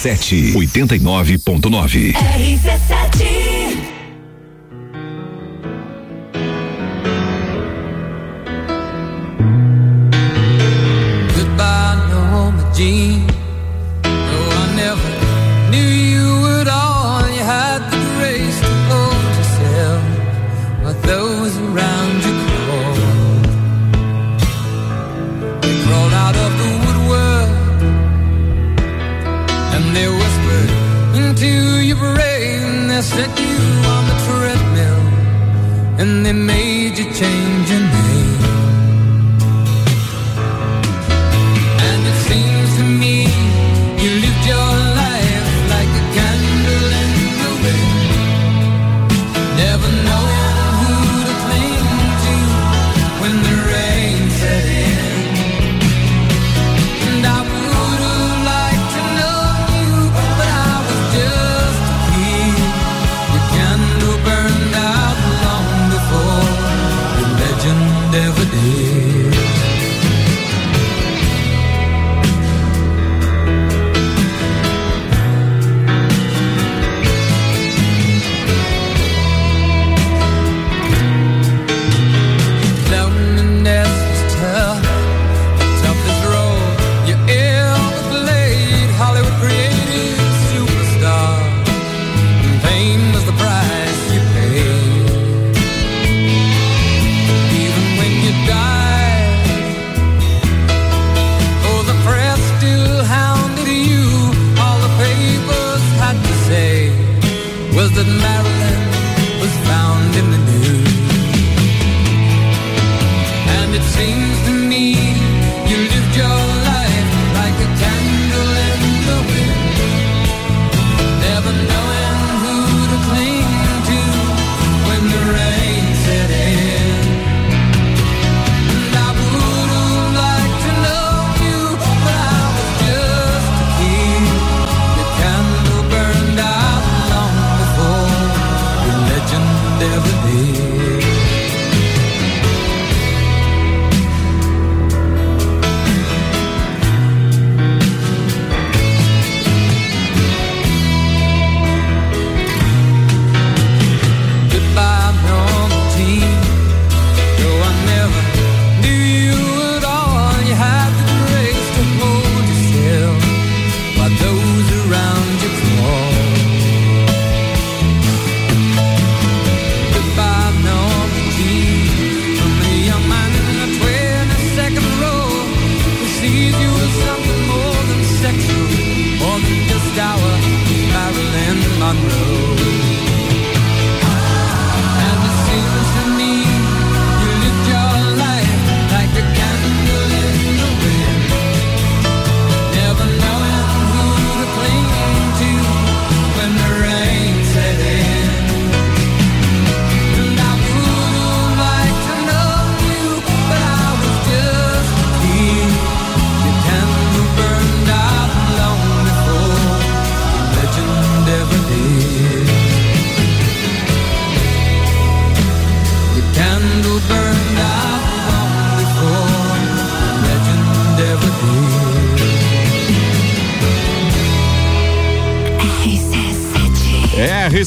[0.04, 2.12] RC7 89.9.
[2.12, 3.51] RC7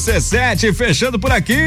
[0.06, 1.58] 17 fechando por aqui.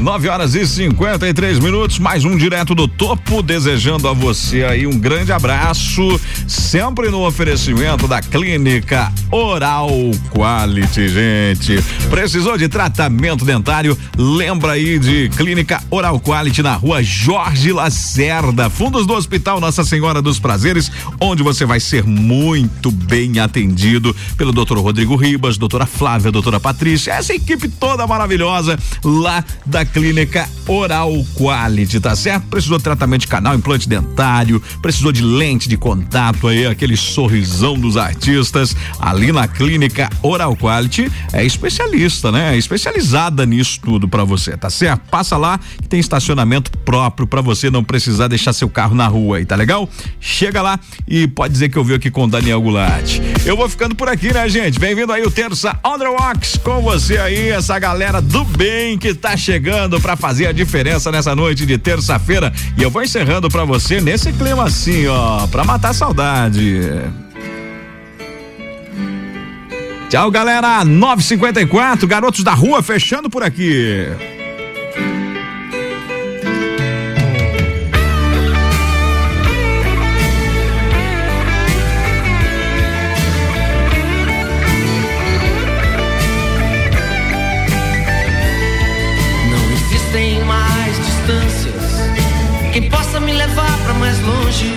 [0.00, 4.96] 9 horas e 53 minutos, mais um direto do topo, desejando a você aí um
[4.96, 9.90] grande abraço, sempre no oferecimento da clínica Oral
[10.30, 11.82] Quality, gente.
[12.08, 13.98] Precisou de tratamento dentário?
[14.16, 20.22] Lembra aí de Clínica Oral Quality na rua Jorge Lacerda, fundos do Hospital Nossa Senhora
[20.22, 24.78] dos Prazeres, onde você vai ser muito bem atendido pelo Dr.
[24.78, 30.63] Rodrigo Ribas, doutora Flávia, doutora Patrícia, essa equipe toda maravilhosa lá da Clínica Oral
[31.34, 32.46] Quality, tá certo?
[32.46, 37.78] Precisou de tratamento de canal, implante dentário, precisou de lente de contato aí, aquele sorrisão
[37.78, 38.76] dos artistas.
[38.98, 42.54] Ali na clínica Oral Quality é especialista, né?
[42.54, 45.02] É especializada nisso tudo pra você, tá certo?
[45.10, 49.38] Passa lá que tem estacionamento próprio pra você não precisar deixar seu carro na rua
[49.38, 49.88] aí, tá legal?
[50.20, 53.20] Chega lá e pode dizer que eu vi aqui com o Daniel Goulart.
[53.46, 54.80] Eu vou ficando por aqui, né, gente?
[54.80, 55.98] Bem-vindo aí o Terça On
[56.62, 61.36] com você aí, essa galera do bem que tá chegando pra fazer a diferença nessa
[61.36, 62.50] noite de terça-feira.
[62.78, 66.80] E eu vou encerrando pra você nesse clima assim, ó, pra matar a saudade.
[70.08, 70.82] Tchau, galera.
[70.82, 74.06] 954, garotos da rua fechando por aqui.
[94.54, 94.74] longe.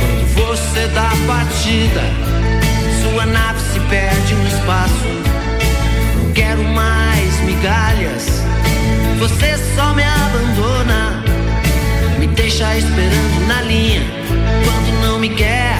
[0.00, 2.02] Quando você dá a partida,
[3.02, 5.06] sua nave se perde no espaço.
[6.16, 8.26] Não quero mais migalhas,
[9.18, 11.22] você só me abandona.
[12.18, 14.02] Me deixa esperando na linha,
[14.64, 15.78] quando não me quer,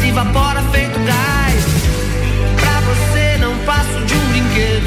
[0.00, 1.64] se evapora feito gás.
[2.60, 4.86] Pra você não passo de um brinquedo.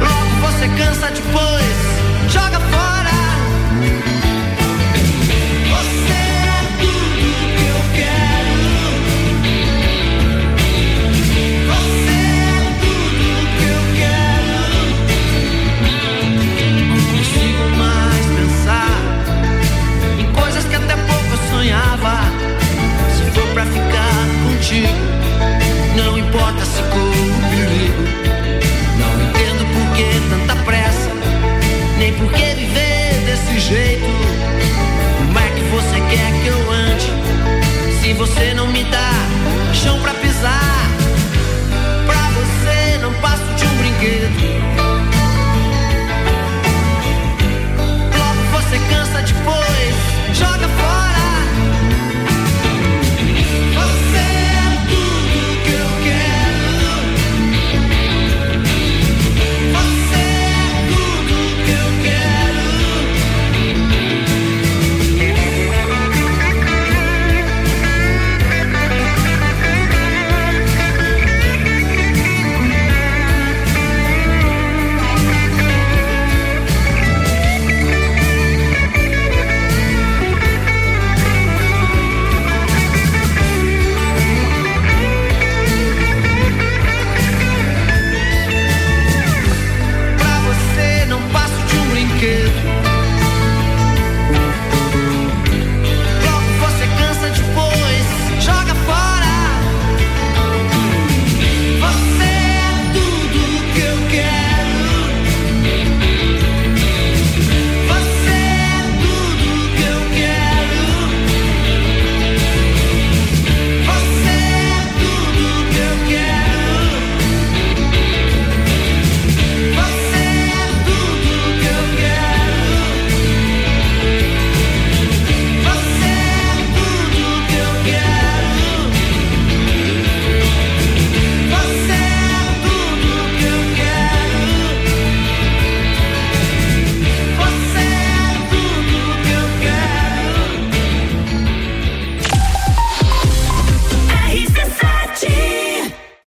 [0.00, 2.01] Logo você cansa depois.
[25.94, 28.02] Não importa se corro perigo.
[28.98, 31.10] Não entendo por que tanta pressa,
[31.98, 34.06] nem por que viver desse jeito.
[35.18, 37.06] Como é que você quer que eu ande
[38.00, 39.10] se você não me dá
[39.74, 40.88] chão pra pisar?
[42.06, 44.51] Pra você não passo de um brinquedo.